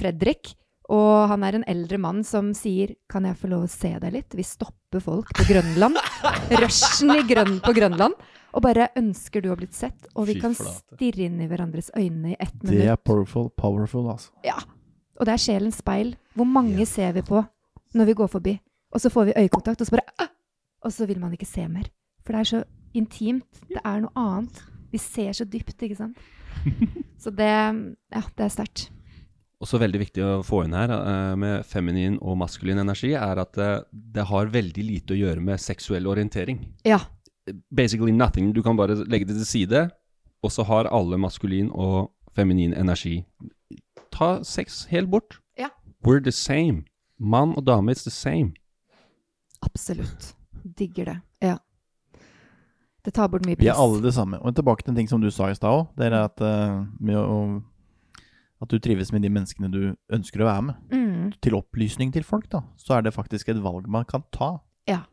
[0.00, 0.54] Fredrik.
[0.92, 4.12] Og han er en eldre mann som sier 'Kan jeg få lov å se deg
[4.12, 5.98] litt?' Vi stopper folk på Grønland.
[6.62, 8.14] Rushen i grønn på Grønland.
[8.54, 11.90] Og bare 'Ønsker du å ha blitt sett?' Og vi kan stirre inn i hverandres
[11.96, 14.30] øyne i ett Det er powerful, powerful altså.
[14.44, 14.56] Ja.
[15.18, 16.16] Og det er sjelens speil.
[16.34, 17.44] Hvor mange ser vi på
[17.94, 18.60] når vi går forbi?
[18.96, 20.32] Og så får vi øyekontakt, og så bare «Ah!»
[20.84, 21.90] Og så vil man ikke se mer.
[22.24, 22.62] For det er så
[22.96, 23.58] intimt.
[23.68, 24.62] Det er noe annet.
[24.92, 26.16] Vi ser så dypt, ikke sant?
[27.22, 27.48] Så det
[28.14, 28.90] Ja, det er sterkt.
[29.60, 33.56] Også veldig viktig å få inn her eh, med feminin og maskulin energi, er at
[33.60, 36.60] eh, det har veldig lite å gjøre med seksuell orientering.
[36.84, 37.00] Ja.
[37.70, 38.52] Basically nothing.
[38.52, 39.86] Du kan bare legge det til side,
[40.44, 43.24] og så har alle maskulin og feminin energi.
[44.12, 45.40] Ta sex helt bort.
[45.58, 45.72] Ja.
[46.04, 46.84] We're the same.
[47.18, 48.54] Mann og dame is the same.
[49.64, 50.34] Absolutt.
[50.76, 51.16] Digger det.
[51.44, 51.56] Ja.
[53.06, 54.40] Det tar bort mye Vi er alle det samme.
[54.42, 55.84] Og tilbake til en ting som du sa i stad òg.
[55.98, 57.36] Det er at, å,
[58.64, 59.80] at du trives med de menneskene du
[60.12, 60.80] ønsker å være med.
[60.90, 61.28] Mm.
[61.44, 64.56] Til opplysning til folk, da, så er det faktisk et valg man kan ta.
[64.90, 65.04] Ja.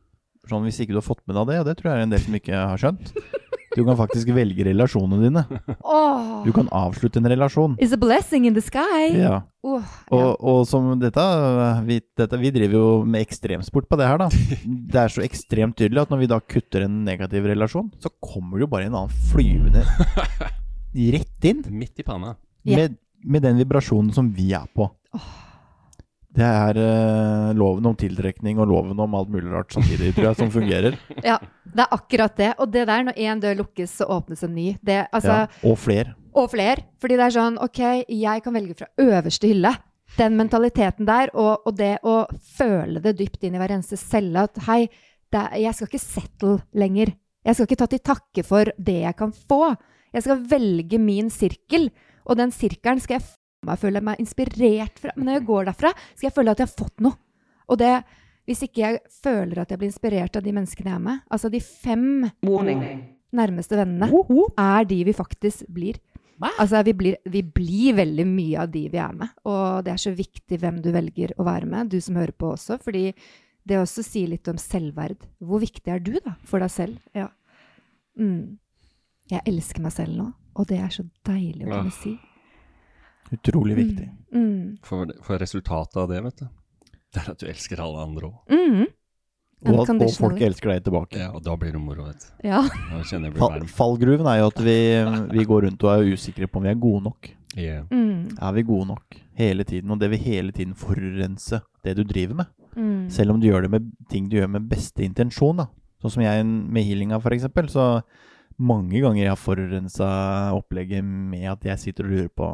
[0.49, 2.15] Sånn Hvis ikke du har fått med deg det, og det tror jeg er en
[2.15, 3.13] del som ikke har skjønt
[3.74, 5.43] Du kan faktisk velge relasjonene dine.
[5.82, 6.43] Oh.
[6.45, 7.76] Du kan avslutte en relasjon.
[7.82, 9.09] Is a blessing in the sky.
[9.17, 9.41] Ja.
[9.63, 10.32] Oh, Og, ja.
[10.51, 11.24] og som dette
[11.88, 14.30] vi, dette vi driver jo med ekstremsport på det her, da.
[14.93, 18.59] Det er så ekstremt tydelig at når vi da kutter en negativ relasjon, så kommer
[18.59, 19.86] det jo bare en annen flyvende
[21.15, 22.36] rett inn Midt i panna.
[22.67, 24.88] Med, med den vibrasjonen som vi er på.
[26.34, 30.39] Det er uh, loven om tiltrekning og loven om alt mulig rart samtidig, tror jeg,
[30.39, 30.97] som fungerer.
[31.29, 31.38] Ja,
[31.69, 32.51] det er akkurat det.
[32.57, 34.73] Og det der, når én dør lukkes, så åpnes en ny.
[34.81, 35.47] Det, altså, Ja.
[35.69, 36.15] Og flere.
[36.34, 36.88] Og flere.
[37.01, 39.75] Fordi det er sånn OK, jeg kan velge fra øverste hylle.
[40.17, 42.23] Den mentaliteten der, og, og det å
[42.57, 44.88] føle det dypt inn i hver eneste celle at hei,
[45.34, 47.13] er, jeg skal ikke settle lenger.
[47.45, 49.75] Jeg skal ikke ta til takke for det jeg kan få.
[50.13, 51.89] Jeg skal velge min sirkel,
[52.25, 53.34] og den sirkelen skal jeg f
[53.68, 55.14] meg føle meg inspirert fra.
[55.18, 57.20] Men når jeg går derfra, skal jeg føle at jeg har fått noe.
[57.72, 57.91] Og det,
[58.49, 61.51] hvis ikke jeg føler at jeg blir inspirert av de menneskene jeg er med, altså
[61.53, 62.07] de fem
[63.34, 64.09] nærmeste vennene,
[64.61, 66.01] er de vi faktisk blir.
[66.59, 69.32] Altså, vi blir, vi blir veldig mye av de vi er med.
[69.47, 72.51] Og det er så viktig hvem du velger å være med, du som hører på
[72.55, 72.80] også.
[72.84, 73.11] Fordi
[73.64, 75.24] det også sier litt om selvverd.
[75.39, 76.99] Hvor viktig er du da, for deg selv?
[77.16, 77.30] Ja.
[78.20, 78.59] Mm.
[79.32, 80.28] Jeg elsker meg selv nå,
[80.59, 82.18] og det er så deilig å kunne si.
[83.32, 84.09] Utrolig viktig.
[84.34, 84.78] Mm.
[84.84, 86.47] For, for resultatet av det, vet du,
[87.13, 88.36] det er at du elsker alle andre òg.
[88.51, 88.86] Mm.
[89.63, 91.19] Og, at- og folk elsker deg tilbake.
[91.21, 92.47] Ja, og da blir det moro, vet du.
[92.49, 92.63] Ja.
[92.99, 94.76] Jeg Fall, fallgruven er jo at vi,
[95.38, 97.30] vi går rundt og er usikre på om vi er gode nok.
[97.55, 97.86] Yeah.
[97.93, 98.34] Mm.
[98.41, 99.91] Er vi gode nok hele tiden?
[99.93, 102.51] Og det vil hele tiden forurense det du driver med.
[102.76, 103.09] Mm.
[103.13, 105.61] Selv om du gjør det med ting du gjør med beste intensjon.
[105.61, 105.67] da.
[106.01, 107.69] Sånn som jeg med healinga, eksempel.
[107.69, 108.01] Så
[108.59, 110.09] mange ganger jeg har forurensa
[110.57, 112.49] opplegget med at jeg sitter og lurer på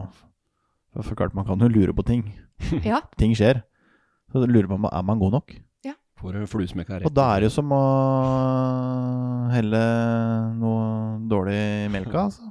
[0.93, 2.25] For for klart, man kan jo lure på ting.
[2.83, 3.01] Ja.
[3.17, 3.61] Ting skjer.
[4.33, 5.57] Så lurer man på er man god nok.
[6.19, 7.77] Får du fluesmekka rett Og da er det jo som å
[9.53, 9.79] helle
[10.59, 10.81] noe
[11.31, 12.49] dårlig i melka, altså.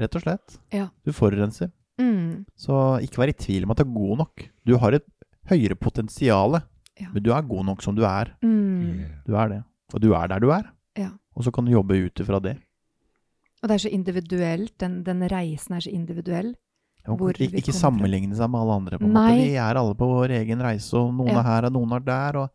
[0.00, 0.56] Rett og slett.
[0.74, 0.88] Ja.
[1.06, 1.70] Du forurenser.
[2.02, 2.42] Mm.
[2.58, 2.74] Så
[3.06, 4.46] ikke vær i tvil om at du er god nok.
[4.66, 5.06] Du har et
[5.52, 6.58] høyere potensial,
[6.98, 7.08] Ja.
[7.12, 8.34] men du er god nok som du er.
[8.42, 9.22] Mm.
[9.26, 9.62] Du er det.
[9.94, 10.66] Og du er der du er.
[10.98, 11.10] Ja.
[11.36, 12.56] Og så kan du jobbe ut ifra det.
[13.62, 14.74] Og det er så individuelt.
[14.78, 16.56] Den, den reisen er så individuell.
[17.06, 18.98] Hvor ikke, ikke sammenligne seg med alle andre.
[18.98, 19.30] på en Nei.
[19.32, 19.42] måte.
[19.44, 21.40] Vi er alle på vår egen reise, og noen Ja.
[21.40, 22.36] er her og noen er der.
[22.38, 22.50] og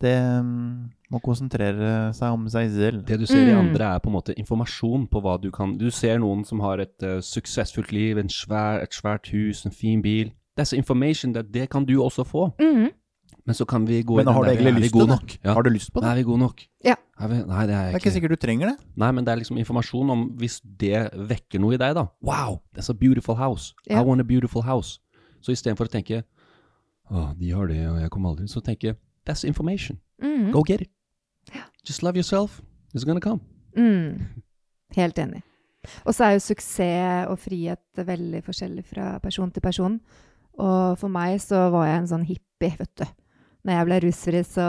[0.00, 3.04] det um, må konsentrere seg om seg selv.
[3.04, 3.58] Det du ser i Mm.
[3.74, 6.78] andre, er på en måte informasjon på hva du kan Du ser noen som har
[6.78, 10.30] et uh, suksessfullt liv, en svær, et svært hus, en fin bil.
[10.56, 12.52] That's information that det kan du også få.
[12.60, 12.90] Mm.
[13.44, 15.38] Men så kan vi gå Men i den har du egentlig lyst til det?
[15.44, 15.52] Ja.
[15.54, 16.08] Har du lyst på det?
[16.10, 16.62] Er vi gode nok?
[16.84, 16.94] Ja.
[17.18, 18.76] Er vi, nei, det er Det er ikke sikkert du trenger det.
[19.02, 22.06] Nei, men det er liksom informasjon om hvis det vekker noe i deg, da.
[22.22, 23.74] Wow, that's a beautiful house.
[23.88, 24.00] Yeah.
[24.00, 25.00] I want a beautiful house.
[25.42, 26.24] Så istedenfor å tenke
[27.08, 30.00] Å, de har det, og jeg kommer aldri Så tenker jeg that's information.
[30.22, 30.50] Mm.
[30.52, 30.90] Go get it.
[31.86, 32.60] Just love yourself.
[32.94, 33.40] It's gonna come.
[33.76, 34.42] Mm.
[34.96, 35.42] Helt enig.
[36.04, 40.00] Og så er jo suksess og frihet veldig forskjellig fra person til person.
[40.58, 43.06] Og for meg så var jeg en sånn hippie, vet du.
[43.64, 44.66] Når jeg ble rusfri, så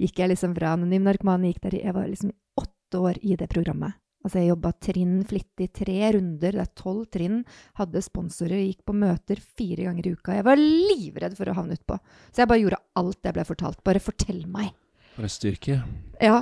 [0.00, 3.36] gikk jeg liksom fra anonym narkoman gikk der i Jeg var liksom åtte år i
[3.38, 3.96] det programmet.
[4.26, 7.44] Altså jeg jobba trinn flittig, tre runder, det er tolv trinn.
[7.78, 10.34] Hadde sponsorer, gikk på møter fire ganger i uka.
[10.34, 11.98] Jeg var livredd for å havne utpå.
[12.32, 13.84] Så jeg bare gjorde alt jeg ble fortalt.
[13.86, 14.72] Bare fortell meg.
[15.14, 15.78] Bare styrke.
[16.18, 16.40] Ja,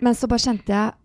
[0.00, 0.96] men så bare kjente jeg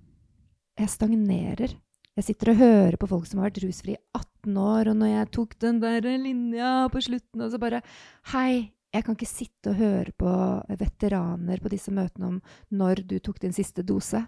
[0.80, 1.74] Jeg stagnerer.
[2.16, 5.12] Jeg sitter og hører på folk som har vært rusfri i 18 år, og når
[5.12, 7.84] jeg tok den der linja på slutten, og så bare
[8.32, 10.32] Hei, jeg kan ikke sitte og høre på
[10.80, 12.38] veteraner på disse møtene om
[12.76, 14.20] når du tok din siste dose.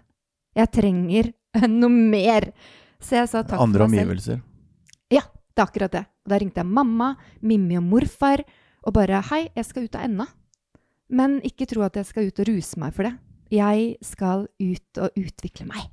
[0.56, 1.32] Jeg trenger
[1.68, 2.50] noe mer.
[3.02, 4.10] Så jeg sa takk Andre for meg selv.
[4.10, 4.40] omgivelser.
[5.12, 5.20] Ja,
[5.52, 6.04] det er akkurat det.
[6.24, 7.10] Og da ringte jeg mamma,
[7.44, 8.40] Mimmi og morfar
[8.84, 10.26] og bare Hei, jeg skal ut av enda.
[11.14, 13.12] Men ikke tro at jeg skal ut og ruse meg for det.
[13.52, 15.90] Jeg skal ut og utvikle meg.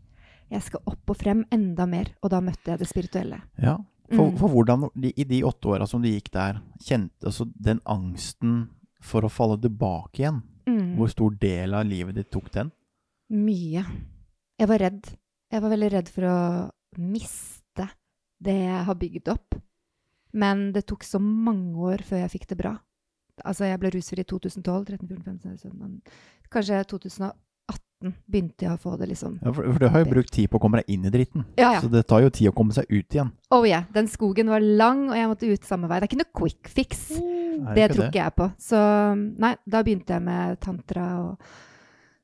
[0.51, 2.13] Jeg skal opp og frem enda mer.
[2.24, 3.41] Og da møtte jeg det spirituelle.
[3.61, 3.76] Ja.
[4.12, 4.38] For, mm.
[4.39, 8.66] for hvordan i de åtte åra som du gikk der, kjente altså den angsten
[9.01, 10.93] for å falle tilbake igjen mm.
[10.97, 12.72] Hvor stor del av livet ditt tok den?
[13.32, 13.86] Mye.
[14.59, 15.07] Jeg var redd.
[15.51, 16.38] Jeg var veldig redd for å
[16.99, 17.88] miste
[18.43, 19.57] det jeg har bygd opp.
[20.36, 22.76] Men det tok så mange år før jeg fikk det bra.
[23.47, 24.84] Altså, jeg ble rusfri i 2012.
[24.91, 26.20] 13, 14, 15, 17,
[26.51, 27.34] kanskje 2008
[28.01, 29.37] 2017 begynte jeg å få det, liksom.
[29.41, 31.45] Ja, for, for, du har jo brukt tid på å komme deg inn i dritten.
[31.59, 31.81] Ja, ja.
[31.83, 33.31] Så det tar jo tid å komme seg ut igjen.
[33.53, 33.85] Oh yeah.
[33.93, 35.99] Den skogen var lang, og jeg måtte ut samme vei.
[36.01, 37.03] Det er ikke noe quick fix.
[37.17, 37.65] Mm.
[37.71, 38.49] Det, det tror ikke jeg på.
[38.61, 38.83] Så
[39.17, 41.51] nei, da begynte jeg med tantra og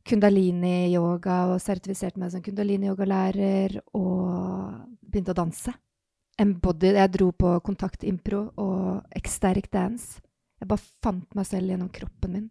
[0.08, 5.76] kundalini-yoga, og sertifiserte meg som kundalini-yogalærer, og begynte å danse.
[6.38, 10.22] Embody, jeg dro på kontaktimpro og ecstatic dance.
[10.58, 12.46] Jeg bare fant meg selv gjennom kroppen min.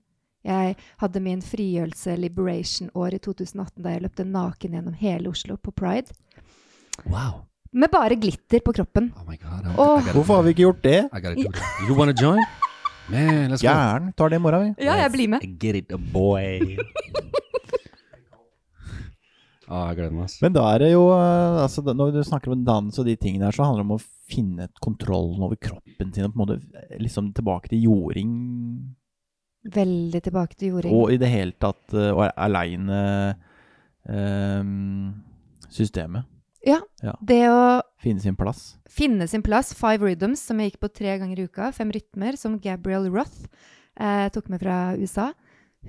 [0.47, 5.75] Jeg hadde min frigjørelse liberation-år i 2018 da jeg løpte naken gjennom hele Oslo på
[5.75, 6.15] pride.
[7.05, 7.43] Wow.
[7.77, 9.11] Med bare glitter på kroppen.
[9.19, 9.67] Oh my god.
[9.67, 11.01] Gotta, Hvorfor har vi ikke gjort det?
[11.11, 11.83] I gotta do that.
[11.89, 12.45] You wanna join?
[13.11, 13.69] Man, let's go.
[13.69, 14.13] Gjern.
[14.17, 14.87] Tar det i morgen, vi.
[14.87, 15.45] Ja, jeg blir med.
[15.61, 16.77] Get it, boy.
[19.67, 20.31] Ah, jeg gleder meg.
[20.45, 23.49] Men da er det jo eh, altså, Når du snakker om dans og de tingene
[23.49, 26.59] der, så handler det om å finne kontrollen over kroppen sin og på en måte
[26.85, 28.31] eh, liksom tilbake til jording.
[29.75, 30.95] Veldig tilbake til jording.
[30.95, 33.01] Og i det hele tatt uh, aleine
[34.09, 35.15] um,
[35.73, 36.25] systemet.
[36.67, 37.15] Ja, Ja.
[37.23, 38.77] det å Finne sin plass.
[38.89, 39.73] finne sin plass.
[39.75, 41.73] Five rhythms, som jeg gikk på tre ganger i uka.
[41.73, 43.47] Fem rytmer, som Gabrielle Roth
[44.01, 45.33] uh, tok med fra USA.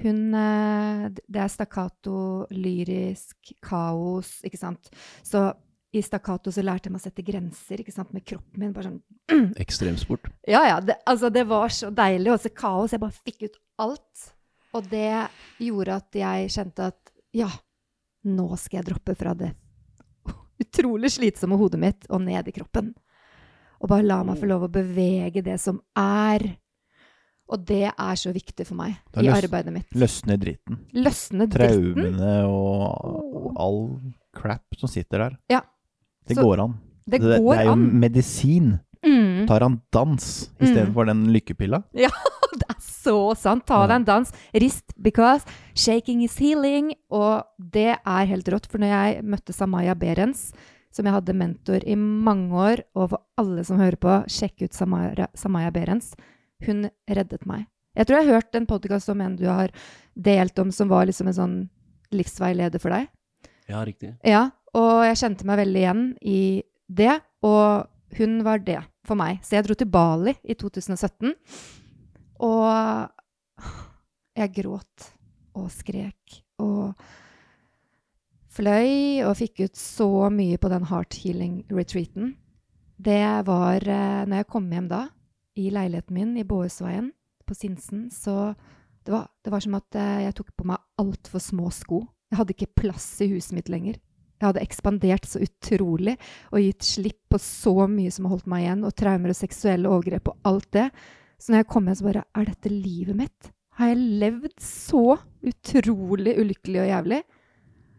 [0.03, 4.89] Hun uh, Det er stakkato, lyrisk, kaos, ikke sant.
[5.25, 5.47] Så
[5.95, 8.73] i stakkato så lærte jeg meg å sette grenser ikke sant, med kroppen min.
[8.75, 10.27] Bare sånn Ekstremsport.
[10.47, 10.79] Ja, ja.
[10.83, 12.33] Det, altså, det var så deilig.
[12.33, 12.95] Også kaos.
[12.95, 14.27] Jeg bare fikk ut alt.
[14.75, 15.07] Og det
[15.63, 17.47] gjorde at jeg kjente at ja,
[18.27, 19.53] nå skal jeg droppe fra det
[20.63, 22.91] utrolig slitsomme hodet mitt og ned i kroppen.
[23.77, 26.43] Og bare la meg få lov å bevege det som er.
[27.47, 29.87] Og det er så viktig for meg i arbeidet mitt.
[29.95, 30.81] Løsne dritten.
[30.97, 31.93] Løsne dritten.
[31.95, 33.81] Traumene og, og all
[34.35, 35.37] crap som sitter der.
[35.53, 35.61] Ja.
[36.27, 36.75] Det Så går an.
[37.07, 37.85] Det det, går det er jo an.
[38.01, 38.71] medisin.
[39.05, 39.45] Mm.
[39.47, 40.23] Tar han dans
[40.59, 41.83] istedenfor den lykkepilla?
[41.95, 42.09] Ja,
[42.59, 43.65] det er så sant.
[43.69, 44.31] Ta deg en dans.
[44.53, 45.45] Rist because
[45.77, 46.93] shaking is healing.
[47.13, 48.67] Og det er helt rått.
[48.67, 50.49] For når jeg møtte Samaya Berens,
[50.91, 54.73] som jeg hadde mentor i mange år, og for alle som hører på, sjekk ut
[54.75, 56.11] Samaya, Samaya Berens.
[56.65, 57.67] Hun reddet meg.
[57.95, 59.71] Jeg tror jeg har hørt en podkast om en du har
[60.17, 61.55] delt om, som var liksom en sånn
[62.13, 63.07] livsveileder for deg.
[63.69, 64.13] Ja, riktig.
[64.25, 66.41] Ja, og jeg kjente meg veldig igjen i
[66.87, 69.41] det, og hun var det for meg.
[69.43, 71.33] Så jeg dro til Bali i 2017,
[72.45, 72.67] og
[74.37, 75.07] jeg gråt
[75.57, 76.93] og skrek og
[78.53, 82.35] fløy og fikk ut så mye på den heart healing retreaten.
[82.97, 85.03] Det var eh, når jeg kom hjem da,
[85.57, 87.11] i leiligheten min i Båhusveien
[87.45, 88.53] på Sinsen, så
[89.05, 92.01] det var, det var som at eh, jeg tok på meg altfor små sko.
[92.31, 94.01] Jeg hadde ikke plass i huset mitt lenger.
[94.37, 96.13] Jeg hadde ekspandert så utrolig
[96.51, 99.89] og gitt slipp på så mye som har holdt meg igjen, og traumer og seksuelle
[99.89, 100.89] overgrep og alt det.
[101.41, 103.51] Så når jeg kom hjem, så bare Er dette livet mitt?
[103.77, 107.19] Har jeg levd så utrolig ulykkelig og jævlig?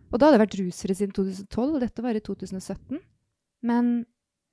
[0.08, 3.02] Og da hadde jeg vært rusfri siden 2012, og dette var i 2017.
[3.68, 3.92] Men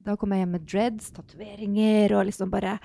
[0.05, 2.77] da kom jeg hjem med dreads, tatoveringer og liksom bare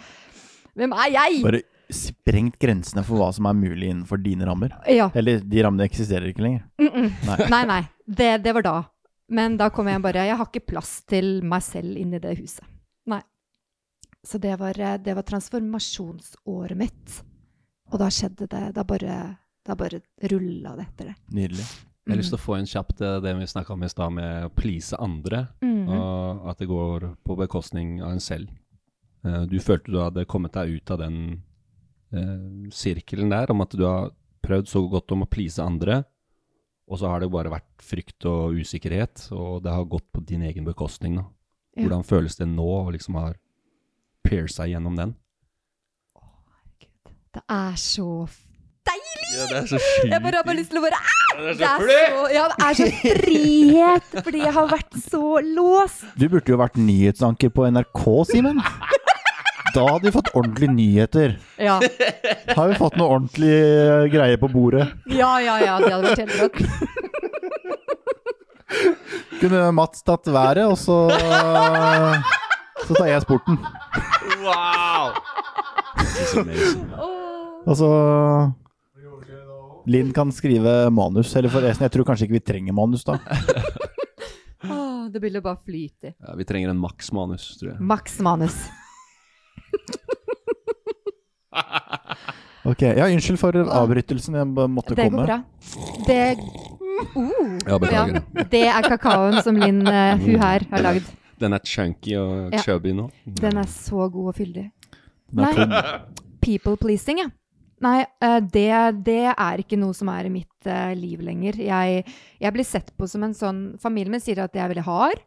[0.78, 1.40] Hvem er jeg?
[1.42, 4.76] Bare sprengt grensene for hva som er mulig innenfor dine rammer.
[4.88, 5.08] Ja.
[5.18, 6.62] Eller de rammene eksisterer ikke lenger.
[6.78, 7.08] Mm -mm.
[7.26, 7.48] Nei.
[7.50, 7.82] Nei, nei.
[8.10, 8.76] Det, det var da.
[9.30, 12.64] Men da kom jeg bare Jeg har ikke plass til meg selv inni det huset.
[13.10, 13.20] Nei.
[14.26, 17.20] Så det var, det var transformasjonsåret mitt.
[17.92, 18.64] Og da skjedde det.
[18.76, 19.20] Da bare,
[19.66, 20.02] da bare
[20.32, 21.16] rulla det etter det.
[21.36, 21.68] Nydelig.
[22.06, 24.12] Jeg har lyst til å få inn kjapt eh, det vi snakka om i stad,
[24.16, 25.44] med å please andre.
[25.62, 25.90] Mhm.
[25.94, 28.50] Og at det går på bekostning av en selv.
[29.24, 31.18] Eh, Du følte du hadde kommet deg ut av den
[32.12, 34.10] eh, sirkelen der, om at du har
[34.42, 36.02] prøvd så godt om å please andre,
[36.90, 40.42] og så har det bare vært frykt og usikkerhet, og det har gått på din
[40.48, 41.20] egen bekostning.
[41.20, 41.24] Da.
[41.78, 41.86] Ja.
[41.86, 43.28] Hvordan føles det nå å liksom ha
[44.26, 45.14] pierca gjennom den?
[47.30, 48.26] Det er så
[48.90, 49.28] deilig!
[49.36, 50.10] Ja, det er så sjukt.
[50.10, 51.16] Jeg bare har bare lyst til å bare ah!
[51.40, 54.08] Det er så, ja, det er så frihet!
[54.26, 56.02] Fordi jeg har vært så låst.
[56.18, 58.58] Du burde jo vært nyhetsanker på NRK, Simen.
[59.74, 61.36] Da hadde vi fått ordentlige nyheter.
[61.60, 61.76] Ja,
[62.56, 64.88] Har vi fått noe ordentlig eh, greie på bordet?
[65.06, 65.58] ja, ja.
[65.62, 66.58] ja det hadde vært helt rått.
[69.40, 70.96] Kunne Mats tatt været, og så
[72.86, 73.58] Så tar jeg sporten.
[74.42, 75.14] Wow!
[77.66, 77.88] altså
[79.90, 81.32] Linn kan skrive manus.
[81.38, 83.16] Eller forresten, jeg tror kanskje ikke vi trenger manus, da.
[84.70, 86.12] Åh, det ville bare flyte.
[86.14, 87.80] Ja, vi trenger en maks manus, tror jeg.
[87.80, 88.58] Maks manus.
[92.70, 94.34] Ok, Ja, unnskyld for avbrytelsen.
[94.36, 95.22] Jeg måtte måtte Det komme.
[95.22, 95.38] går bra.
[96.06, 96.18] Det
[97.16, 101.08] uh, Ja, ja, Det er kakaoen som Linn, uh, hun her, har lagd.
[101.40, 102.60] Den er chunky og Ja.
[102.62, 103.08] chubby nå.
[103.24, 104.66] Den er så god og fyldig.
[105.32, 105.52] Nei.
[106.44, 107.30] People pleasing, ja.
[107.80, 108.66] Nei, eh, det,
[109.06, 111.56] det er ikke noe som er i mitt uh, liv lenger.
[111.64, 112.02] Jeg,
[112.42, 115.22] jeg blir sett på som en sånn Familien min sier at jeg er veldig hard.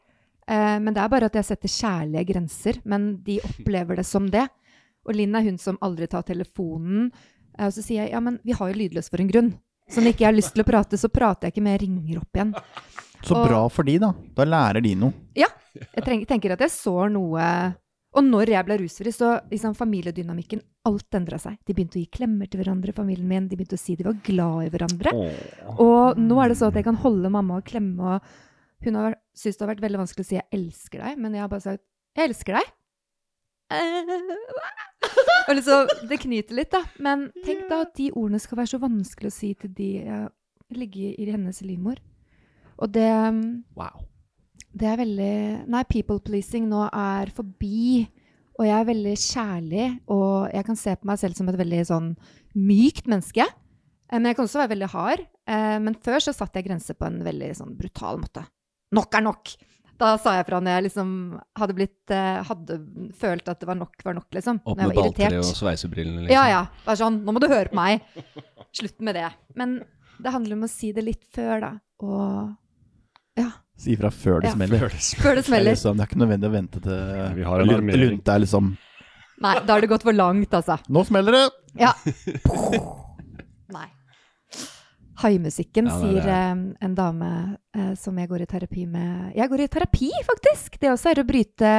[0.45, 2.77] uh, men det er bare at jeg setter kjærlige grenser.
[2.85, 4.45] Men de opplever det som det.
[5.05, 7.11] Og Linn er hun som aldri tar telefonen.
[7.57, 9.53] Eh, og så sier jeg ja, men vi har jo lydløs for en grunn.
[9.89, 11.81] Så når ikke jeg har lyst til å prate, så prater jeg ikke, men jeg
[11.83, 12.53] ringer opp igjen.
[13.23, 14.13] Så Og- bra for de, da.
[14.35, 15.13] Da lærer de noe.
[15.35, 15.47] Ja.
[15.73, 17.75] Jeg treng, tenker at jeg så noe
[18.13, 21.57] Og når jeg ble rusfri, så liksom familiedynamikken Alt endra seg.
[21.65, 23.47] De begynte å gi klemmer til hverandre, familien min.
[23.47, 25.13] De begynte å si de var glad i hverandre.
[25.79, 28.21] Og nå er det så at jeg kan holde mamma og klemme, og
[28.83, 31.41] hun har syntes det har vært veldig vanskelig å si 'jeg elsker deg', men jeg
[31.41, 31.83] har bare sagt
[32.15, 32.71] 'jeg elsker deg'.
[33.71, 34.13] Eh,
[35.47, 36.83] og liksom, det knyter litt, da.
[37.03, 40.31] Men tenk da at de ordene skal være så vanskelig å si til de jeg
[40.73, 41.99] ligger i hennes livmor.
[42.81, 43.09] Og det
[43.77, 44.03] Wow.
[44.73, 45.33] Det er veldig
[45.69, 48.07] Nei, people pleasing nå er forbi.
[48.57, 51.79] Og jeg er veldig kjærlig, og jeg kan se på meg selv som et veldig
[51.89, 52.09] sånn
[52.53, 53.45] mykt menneske.
[53.45, 55.23] Eh, Men jeg kan også være veldig hard.
[55.47, 58.45] Eh, Men før så satte jeg grenser på en veldig sånn brutal måte.
[58.93, 59.55] Nok er nok!
[60.01, 61.09] Da sa jeg fra når jeg liksom
[61.59, 62.77] hadde blitt eh, Hadde
[63.19, 64.59] følt at det var nok var nok, liksom.
[64.65, 66.33] Opp med var balltreet og sveisebrillene, liksom.
[66.33, 66.63] Ja, ja.
[66.85, 68.01] Bare sånn, nå må du høre på meg.
[68.73, 69.29] Slutt med det.
[69.59, 69.77] Men
[70.23, 71.71] det handler om å si det litt før, da.
[72.03, 73.51] Og ja.
[73.77, 74.55] Si ifra før det Ja.
[74.57, 74.79] smeller.
[74.83, 75.21] Før det smeller.
[75.23, 75.71] Før det er, smeller.
[75.73, 78.73] liksom, det er ikke nødvendig å vente til Vi har en lunt- lunte er liksom
[79.43, 80.77] Nei, da har det gått for langt, altså.
[80.93, 81.45] Nå smeller det!
[81.81, 81.89] Ja.
[83.73, 83.87] Nei.
[85.23, 87.29] Haimusikken, Ja, er sier eh, en dame
[87.75, 89.31] eh, som jeg går i terapi med.
[89.37, 90.75] Jeg går i terapi, faktisk!
[90.81, 91.73] Det også er å bryte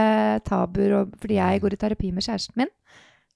[0.48, 2.72] tabuer, og, fordi jeg går i terapi med kjæresten min.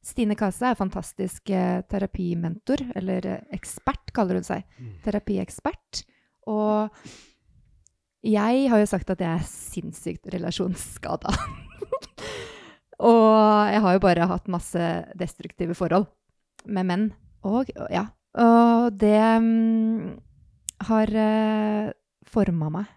[0.09, 4.65] Stine Kase er fantastisk eh, terapimentor, eller ekspert, kaller hun seg.
[5.05, 6.05] Terapiekspert.
[6.49, 6.89] Og
[8.25, 11.37] jeg har jo sagt at jeg er sinnssykt relasjonsskada.
[13.11, 13.33] og
[13.75, 16.09] jeg har jo bare hatt masse destruktive forhold
[16.65, 17.11] med menn.
[17.47, 18.09] Og ja.
[18.37, 20.17] Og det um,
[20.89, 21.91] har uh,
[22.29, 22.91] forma meg.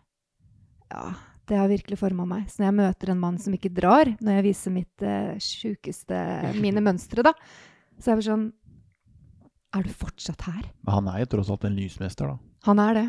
[0.92, 1.06] Ja,
[1.48, 2.50] det har virkelig forma meg.
[2.52, 6.20] Så når jeg møter en mann som ikke drar, når jeg viser mitt uh, sjukeste
[6.60, 7.34] Mine mønstre, da,
[7.98, 8.46] så er jeg bare sånn
[9.78, 10.62] Er du fortsatt her?
[10.84, 12.56] Men han er jo tross alt en lysmester, da.
[12.68, 13.08] Han er det.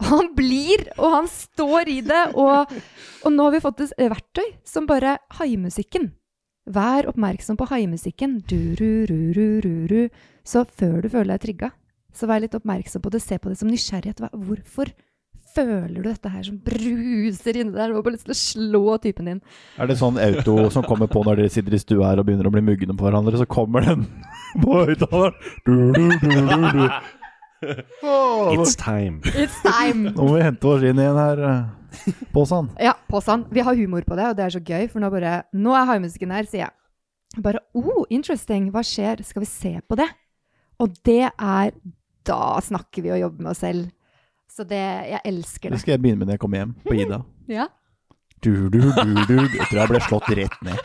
[0.00, 2.22] Og han blir, og han står i det.
[2.38, 2.72] Og,
[3.24, 6.12] og nå har vi fått et verktøy som bare Haimusikken.
[6.70, 8.38] Vær oppmerksom på haimusikken.
[10.46, 11.70] Så før du føler deg trigga,
[12.14, 13.22] så vær litt oppmerksom på det.
[13.22, 14.22] Se på det som nysgjerrighet.
[14.34, 14.92] Hvorfor
[15.50, 17.90] føler du dette her som bruser inni der?
[17.90, 19.40] Du har bare lyst til å slå typen din.
[19.82, 22.46] Er det sånn auto som kommer på når dere sitter i stua her og begynner
[22.50, 24.06] å bli mugne på hverandre, så kommer den
[24.64, 25.34] på høyttaleren?
[25.66, 26.84] Du, du, du, du, du.
[28.06, 29.20] Åh, It's time.
[29.34, 30.14] It's time!
[30.14, 31.42] Nå må vi hente oss inn igjen her.
[32.34, 32.70] Påsan.
[32.80, 33.44] Ja, påsan.
[33.50, 35.88] Vi har humor på det, og det er så gøy, for nå bare Nå er
[35.90, 36.74] haimusikken her, sier jeg.
[37.42, 38.68] Bare oh, interesting.
[38.74, 39.22] Hva skjer?
[39.26, 40.08] Skal vi se på det?
[40.82, 41.72] Og det er
[42.26, 43.90] Da snakker vi og jobber med oss selv.
[44.50, 45.80] Så det Jeg elsker Det det.
[45.84, 47.20] skal jeg begynne med når jeg kommer hjem på Ida.
[47.50, 47.66] Ja.
[48.42, 49.36] Du, du, du, du.
[49.36, 50.78] Jeg tror jeg ble slått rett ned.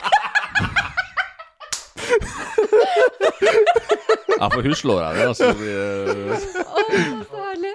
[4.40, 5.52] Ja, for hun slår deg ned, altså.
[5.56, 5.70] Vi,
[7.30, 7.72] så herlig.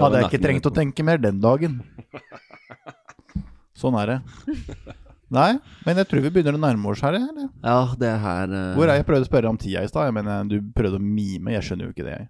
[0.00, 1.74] Da hadde jeg ikke trengt å tenke mer den dagen.
[3.78, 4.18] Sånn er det.
[5.32, 5.52] Nei,
[5.86, 7.14] men jeg tror vi begynner å nærme oss her.
[7.16, 7.48] Eller?
[7.64, 8.74] Ja, det her uh...
[8.76, 11.02] Hvor er jeg prøvde å spørre om tida i stad, jeg mener du prøvde å
[11.02, 11.54] mime.
[11.56, 12.16] Jeg skjønner jo ikke det.
[12.18, 12.26] jeg.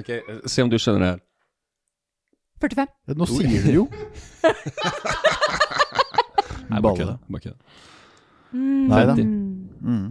[0.00, 1.20] Ok, eh, Se om du skjønner det her.
[2.60, 2.88] 45.
[3.08, 3.84] Ja, Nå sier du jo.
[6.70, 7.14] Nei, bare kødda.
[7.32, 7.52] Bare.
[8.52, 9.14] Nei da.
[9.16, 10.04] Mm.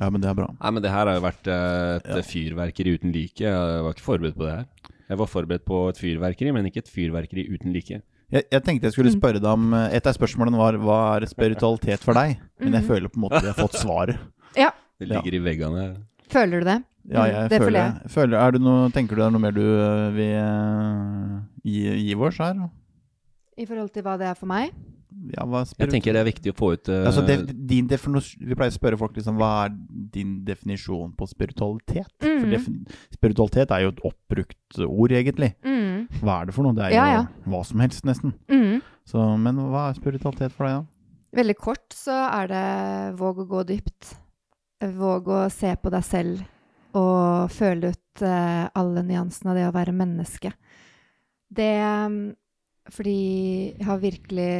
[0.00, 0.46] Ja, men det er bra.
[0.60, 2.22] Nei, men det her har jo vært eh, et Ja.
[2.22, 3.40] fyrverkeri uten like.
[3.42, 4.66] Jeg var ikke forberedt på det her.
[5.08, 8.00] Jeg var forberedt på et fyrverkeri, men ikke et fyrverkeri uten like.
[8.30, 11.24] Jeg, jeg tenkte jeg skulle spørre deg om eh, Et av spørsmålene var hva er
[11.30, 12.36] spiritualitet for deg?
[12.60, 14.18] Men jeg føler på en måte vi har fått svaret.
[14.56, 14.70] Ja.
[15.00, 15.86] Det ligger i veggene.
[16.28, 16.78] Føler du det?
[17.08, 18.10] Ja, Mm, jeg det føler, jeg.
[18.12, 20.34] føler er det noe, Tenker du det er noe mer du øh, vil
[21.64, 22.58] gi, gi oss her?
[23.56, 24.74] I forhold til hva det er for meg?
[25.34, 27.36] Ja, hva Jeg tenker det er viktig å få ut uh, altså, det,
[27.68, 29.72] din Vi pleier å spørre folk liksom, hva er
[30.14, 32.12] din definisjon på spiritualitet.
[32.20, 32.50] For Mhm.
[32.52, 35.54] defin spiritualitet er jo et oppbrukt ord, egentlig.
[35.64, 36.06] Mm.
[36.22, 36.74] Hva er det for noe?
[36.76, 37.26] Det er jo Ja, ja.
[37.46, 38.34] hva som helst, nesten.
[38.48, 38.80] Mm.
[39.04, 40.86] Så, men hva er spiritualitet for deg, da?
[41.42, 44.14] Veldig kort så er det våg å gå dypt.
[44.80, 46.44] Våg å se på deg selv
[46.96, 50.52] og føle ut uh, alle nyansene av det å være menneske.
[51.52, 52.34] Det mm,
[52.88, 53.18] Fordi
[53.76, 54.52] jeg har virkelig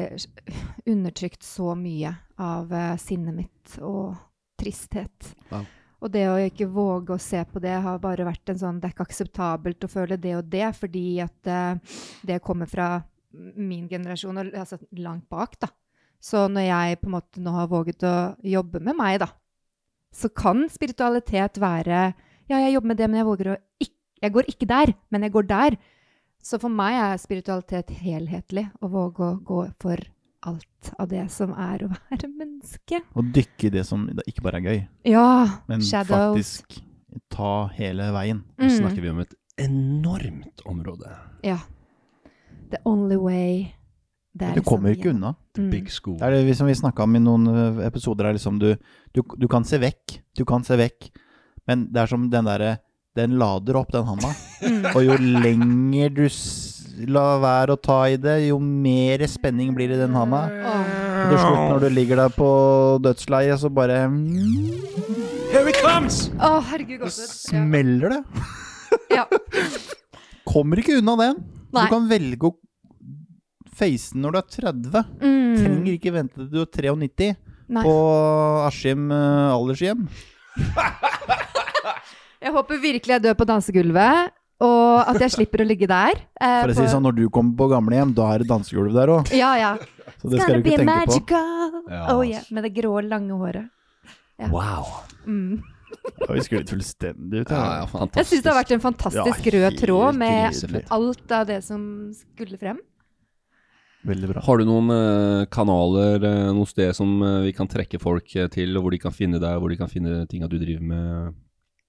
[0.89, 4.17] undertrykt så mye av eh, sinnet mitt og
[4.61, 5.33] tristhet.
[5.53, 5.65] Wow.
[5.99, 8.87] Og det å ikke våge å se på det har bare vært en sånn Det
[8.87, 11.99] er ikke akseptabelt å føle det og det, fordi at eh,
[12.29, 13.01] det kommer fra
[13.59, 15.69] min generasjon, og altså langt bak, da.
[16.19, 19.29] Så når jeg på en måte nå har våget å jobbe med meg, da,
[20.15, 22.09] så kan spiritualitet være
[22.49, 25.23] Ja, jeg jobber med det, men jeg våger å ikke Jeg går ikke der, men
[25.23, 25.75] jeg går der.
[26.43, 28.69] Så for meg er spiritualitet helhetlig.
[28.81, 29.99] Å våge å gå for
[30.47, 33.01] alt av det som er å være menneske.
[33.15, 35.59] Å dykke i det som ikke bare er gøy, Ja.
[35.69, 36.63] men shadows.
[36.63, 36.81] faktisk
[37.31, 38.45] ta hele veien.
[38.59, 38.79] Nå Mm.
[38.79, 41.11] snakker vi om et enormt område.
[41.43, 41.59] Ja.
[42.71, 43.75] The only way.
[44.37, 45.35] Det er Du liksom kommer ikke unna.
[45.55, 45.71] The Mm.
[45.71, 46.19] big school.
[46.19, 48.77] Det er det som vi snakka om i noen episoder, er liksom du,
[49.13, 50.21] du, du kan se vekk.
[50.37, 51.11] Du kan se vekk.
[51.67, 52.79] Men det er som den derre
[53.19, 54.33] Den lader opp, den handa.
[54.95, 56.25] Og jo lenger du
[57.07, 60.45] lar være å ta i det, jo mer spenning blir det i den handa.
[60.49, 62.49] Og til slutt, når du ligger der på
[63.05, 64.01] dødsleiet, så bare
[65.49, 66.29] Here it comes!
[66.37, 67.29] Å, herregud, Så gåsehud.
[67.29, 67.63] Ja.
[67.65, 68.23] smeller det.
[69.15, 69.25] Ja.
[70.49, 71.43] Kommer ikke unna den.
[71.73, 71.85] Nei.
[71.85, 72.57] Du kan velge å
[73.79, 75.13] face den når du er 30.
[75.23, 75.53] Mm.
[75.59, 77.31] Trenger ikke vente til du er 93
[77.69, 77.83] Nei.
[77.85, 77.95] på
[78.67, 80.07] Askim eh, aldershjem.
[82.43, 84.31] Jeg håper virkelig jeg dør på dansegulvet,
[84.63, 86.21] og at jeg slipper å ligge der.
[86.41, 88.49] eh, For å si det på- sånn, når du kommer på gamlehjem, da er det
[88.49, 89.33] dansegulv der òg.
[89.35, 89.77] Ja, ja.
[90.23, 91.07] Så det skal du ikke tenke på.
[91.07, 91.83] magical.
[91.91, 92.43] Ja, Oh yeah.
[92.51, 93.71] Med det grå, lange håret.
[94.39, 94.49] Ja.
[94.49, 94.87] Wow.
[95.27, 95.63] Mm.
[96.19, 97.51] Da vi sklidd fullstendig ut.
[97.51, 97.89] Ja, her.
[97.93, 101.65] ja, Jeg syns det har vært en fantastisk Ja, rød tråd med alt av det
[101.65, 102.79] som skulle frem.
[104.07, 104.41] Veldig bra.
[104.47, 108.47] Har du noen eh, kanaler uh, noe sted som eh, vi kan trekke folk eh,
[108.49, 111.35] til, og hvor de kan finne deg, hvor de kan finne tinga du driver med?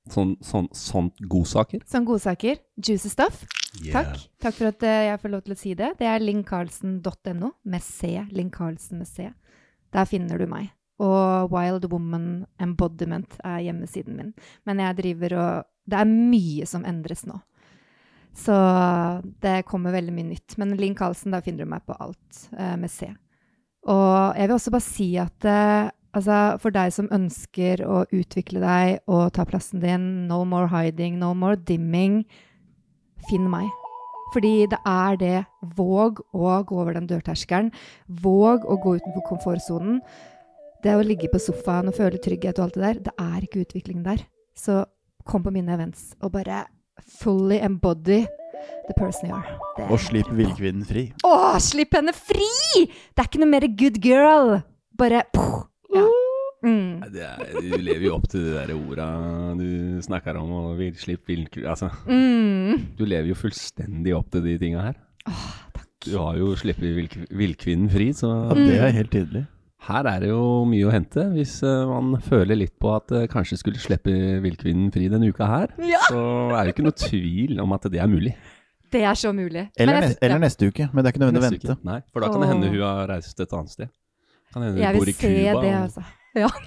[0.09, 1.83] Sånn, sånn, sånt godsaker?
[1.89, 2.61] Sånn godsaker.
[2.79, 3.43] Juicy stuff.
[3.91, 4.15] Takk.
[4.41, 5.91] Takk for at eh, jeg får lov til å si det.
[5.99, 8.15] Det er linkkarlsen.no med C.
[8.33, 9.29] Link Carlsen med C.
[9.93, 10.71] Der finner du meg.
[10.99, 14.33] Og Wild Woman Embodiment er hjemmesiden min.
[14.67, 17.39] Men jeg driver og Det er mye som endres nå.
[18.37, 18.53] Så
[19.41, 20.57] det kommer veldig mye nytt.
[20.61, 23.09] Men Linn Carlsen, der finner du meg på alt eh, med C.
[23.89, 28.59] Og jeg vil også bare si at eh, altså, for deg som ønsker å utvikle
[28.63, 32.23] deg og ta plassen din, no more hiding, no more dimming,
[33.29, 33.69] finn meg.
[34.33, 35.37] Fordi det er det.
[35.75, 37.71] Våg å gå over den dørterskelen.
[38.21, 40.01] Våg å gå utenfor komfortsonen.
[40.83, 43.63] Det å ligge på sofaen og føle trygghet og alt det der, det er ikke
[43.65, 44.21] utvikling der.
[44.55, 44.83] Så
[45.25, 46.67] kom på mine events og bare
[47.19, 48.21] fully embody
[48.87, 49.57] the person you are.
[49.77, 51.11] Det- Og slipp villkvinnen fri.
[51.25, 52.85] Å, slipp henne fri!
[52.85, 54.61] Det er ikke noe mer good girl.
[54.95, 55.65] Bare poh.
[56.61, 57.01] Mm.
[57.13, 59.05] Det er, du lever jo opp til de der orda
[59.55, 62.95] du snakker om, og vil, slipp vilkår Altså, Mm.
[62.97, 64.97] du lever jo fullstendig opp til de tinga her.
[66.03, 69.45] Du har jo sluppet vilk, villkvinnen fri, så Ja, det er helt tydelig.
[69.87, 71.23] her er det jo mye å hente.
[71.33, 74.11] Hvis eh, man føler litt på at uh, kanskje skulle slippe
[74.43, 75.99] villkvinnen fri denne uka her, Ja.
[76.09, 78.35] så er det ikke noe tvil om at det er mulig.
[78.91, 79.69] Det er så mulig.
[79.77, 81.71] Eller, Men jeg- eller neste uke, men det er ikke nødvendig å vente.
[81.77, 81.85] uke.
[81.85, 83.89] Nei, for da kan det hende hun har reist et annet sted.
[84.51, 85.29] Kan hende hun bor i Cuba.
[85.29, 86.03] det, og- altså.
[86.37, 86.49] Ja.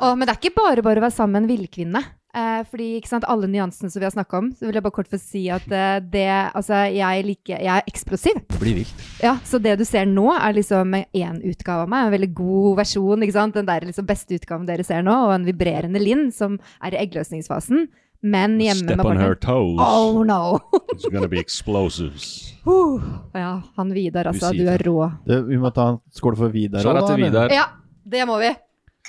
[0.00, 2.00] Å, men det er ikke bare bare å være sammen med en villkvinne.
[2.30, 4.94] Eh, fordi ikke sant, alle nyansene som vi har snakka om, så vil jeg bare
[4.94, 8.38] kort få si at eh, det Altså, jeg liker Jeg er eksplosiv.
[8.48, 9.02] Det blir vilt.
[9.20, 12.06] Ja, Så det du ser nå, er liksom én utgave av meg.
[12.06, 13.26] En veldig god versjon.
[13.26, 13.58] ikke sant?
[13.58, 15.16] Den der liksom beste utgaven dere ser nå.
[15.26, 17.88] Og en vibrerende Linn som er i eggløsningsfasen.
[18.22, 19.76] Men hjemme Step med on her partneren.
[19.76, 19.80] toes.
[19.80, 20.58] Oh no!
[20.94, 22.52] It's gonna be explosives.
[22.66, 23.00] Uh,
[23.34, 24.50] ja, han Vidar, altså.
[24.52, 25.10] Du er rå.
[25.26, 27.16] Det, vi må ta en skål for Vidar òg, da.
[27.16, 27.48] Vidar.
[27.54, 27.64] Ja,
[28.04, 28.50] det må vi.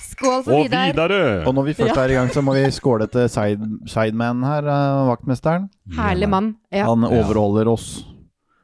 [0.02, 0.94] Skål for Og Vidar.
[0.94, 1.44] videre!
[1.46, 2.04] Og når vi først Ja.
[2.06, 5.68] er i gang, så må vi skåle til side, sidemanen her, eh, vaktmesteren.
[5.98, 6.56] Herlig mann.
[6.72, 6.86] Ja.
[6.88, 8.06] Han overholder oss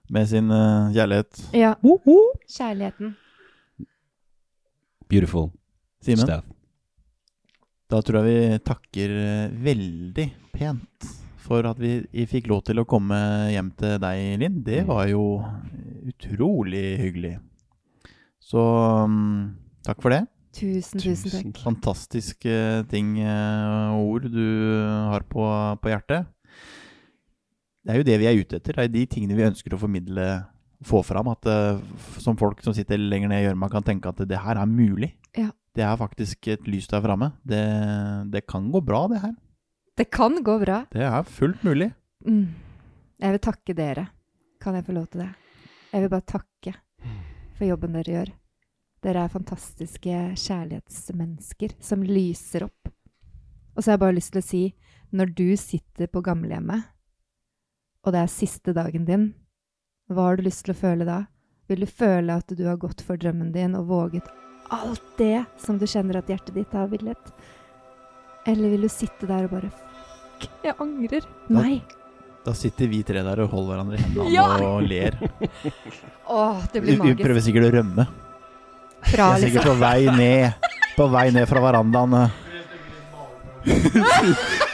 [0.10, 1.50] med sin uh, kjærlighet.
[1.54, 1.74] ja.
[2.48, 3.16] Kjærligheten.
[5.10, 5.52] Beautiful
[6.02, 6.43] Simen, stuff.
[7.88, 11.12] Da tror jeg vi takker eh, veldig pent
[11.48, 13.18] for at vi, vi fikk lov til å komme
[13.54, 14.58] hjem til deg, Linn.
[14.66, 15.38] Det var jo
[16.12, 17.38] utrolig hyggelig.
[18.44, 18.64] Så
[19.08, 19.38] mm,
[19.88, 20.26] takk for det.
[20.58, 21.62] Tusen, tusen takk.
[21.64, 22.58] Fantastiske
[22.92, 24.44] ting eh, og ord du
[25.14, 25.46] har på,
[25.80, 26.28] på hjertet.
[27.88, 28.76] Det er jo det vi er ute etter.
[28.76, 30.28] Det er de tingene vi ønsker å formidle,
[30.84, 31.32] få fram.
[31.32, 31.80] At eh,
[32.20, 35.14] som folk som sitter lenger ned i gjørma, kan tenke at det her er mulig.
[35.78, 37.32] Det er faktisk et lys der framme.
[37.46, 37.62] Det,
[38.34, 39.36] det kan gå bra, det her.
[39.98, 40.80] Det kan gå bra.
[40.90, 41.92] Det er fullt mulig.
[42.26, 42.48] Mm.
[43.22, 44.08] Jeg vil takke dere.
[44.62, 45.30] Kan jeg få lov til det?
[45.94, 46.74] Jeg vil bare takke
[47.58, 48.32] for jobben dere gjør.
[49.06, 52.90] Dere er fantastiske kjærlighetsmennesker som lyser opp.
[53.78, 54.64] Og så har jeg bare lyst til å si,
[55.14, 56.90] når du sitter på gamlehjemmet,
[58.02, 59.30] og det er siste dagen din,
[60.10, 61.22] hva har du lyst til å føle da?
[61.70, 64.30] Vil du føle at du har gått for drømmen din og våget
[64.72, 67.32] alt det som du kjenner at hjertet ditt har villet?
[68.47, 71.22] Eller vil du sitte der og bare Fuck, jeg angrer.
[71.49, 71.82] Da- Nei.
[72.47, 74.45] Da sitter vi tre der og holder hverandre i hendene Ja!
[74.63, 75.18] og ler.
[76.30, 77.24] Åh, det blir blir vi magisk.
[77.26, 78.05] prøver sikkert å rømme.
[79.07, 79.74] Fra, Vi er sikkert liksom.
[79.74, 80.53] på vei ned.
[80.97, 82.15] På vei ned fra verandaen.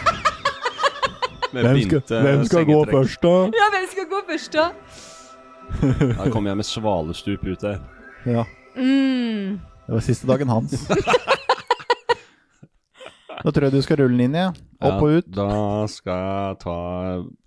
[1.53, 3.33] Hvem skal, hvem skal gå først, da?
[3.53, 4.63] Ja, hvem skal gå først, da?
[6.17, 7.79] Da kommer jeg med svalestup ut der.
[8.25, 9.59] Ja, Mm.
[9.85, 10.87] Det var siste dagen hans.
[13.43, 14.51] Da tror jeg du skal rulle den inn, ja.
[14.79, 15.31] Opp og ut.
[15.35, 16.75] Da skal jeg ta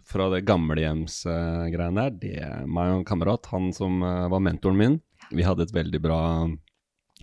[0.07, 2.18] fra det gamlehjemsgreiene der.
[2.20, 4.99] Det er meg og en kamerat, han som eh, var mentoren min.
[5.32, 6.20] Vi hadde et veldig bra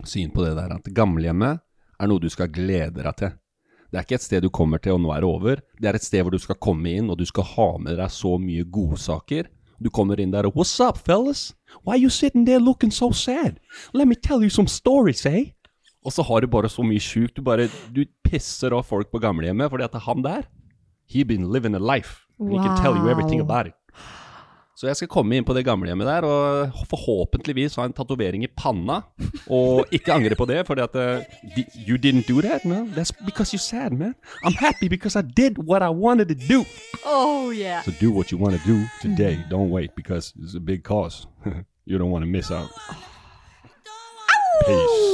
[0.04, 1.62] syn på det der at gamlehjemmet
[2.02, 3.36] er noe du skal glede deg til.
[3.94, 5.62] Det er ikke et sted du kommer til og nå er det over.
[5.78, 8.10] Det er et sted hvor du skal komme inn og du skal ha med deg
[8.10, 9.46] så mye godsaker.
[9.78, 11.52] Du kommer inn der og What's up, fellas?
[11.82, 13.58] Why are you sitting there looking so sad?
[13.92, 15.52] Let me tell you some stories, eh?
[16.04, 17.36] Og så har du bare så mye sjukt.
[17.36, 20.42] Du bare Du pisser av folk på gamlehjemmet fordi at han der.
[21.08, 22.20] He been living a life.
[22.40, 23.74] And He can tell you everything about it.
[24.74, 28.50] Så jeg skal komme inn på det gamlehjemmet der og forhåpentligvis ha en tatovering i
[28.50, 29.02] panna.
[29.46, 31.22] Og ikke angre på det, for at uh,
[31.86, 32.64] You didn't do that?
[32.64, 34.14] No, that's because you're sad, man.
[34.44, 36.64] I'm happy because I did what I wanted to do.
[37.06, 37.82] Oh, yeah.
[37.82, 39.38] So do what you want to do today.
[39.48, 41.26] Don't wait because it's a big cause.
[41.86, 42.70] you don't want to miss out.
[44.66, 45.13] Peace.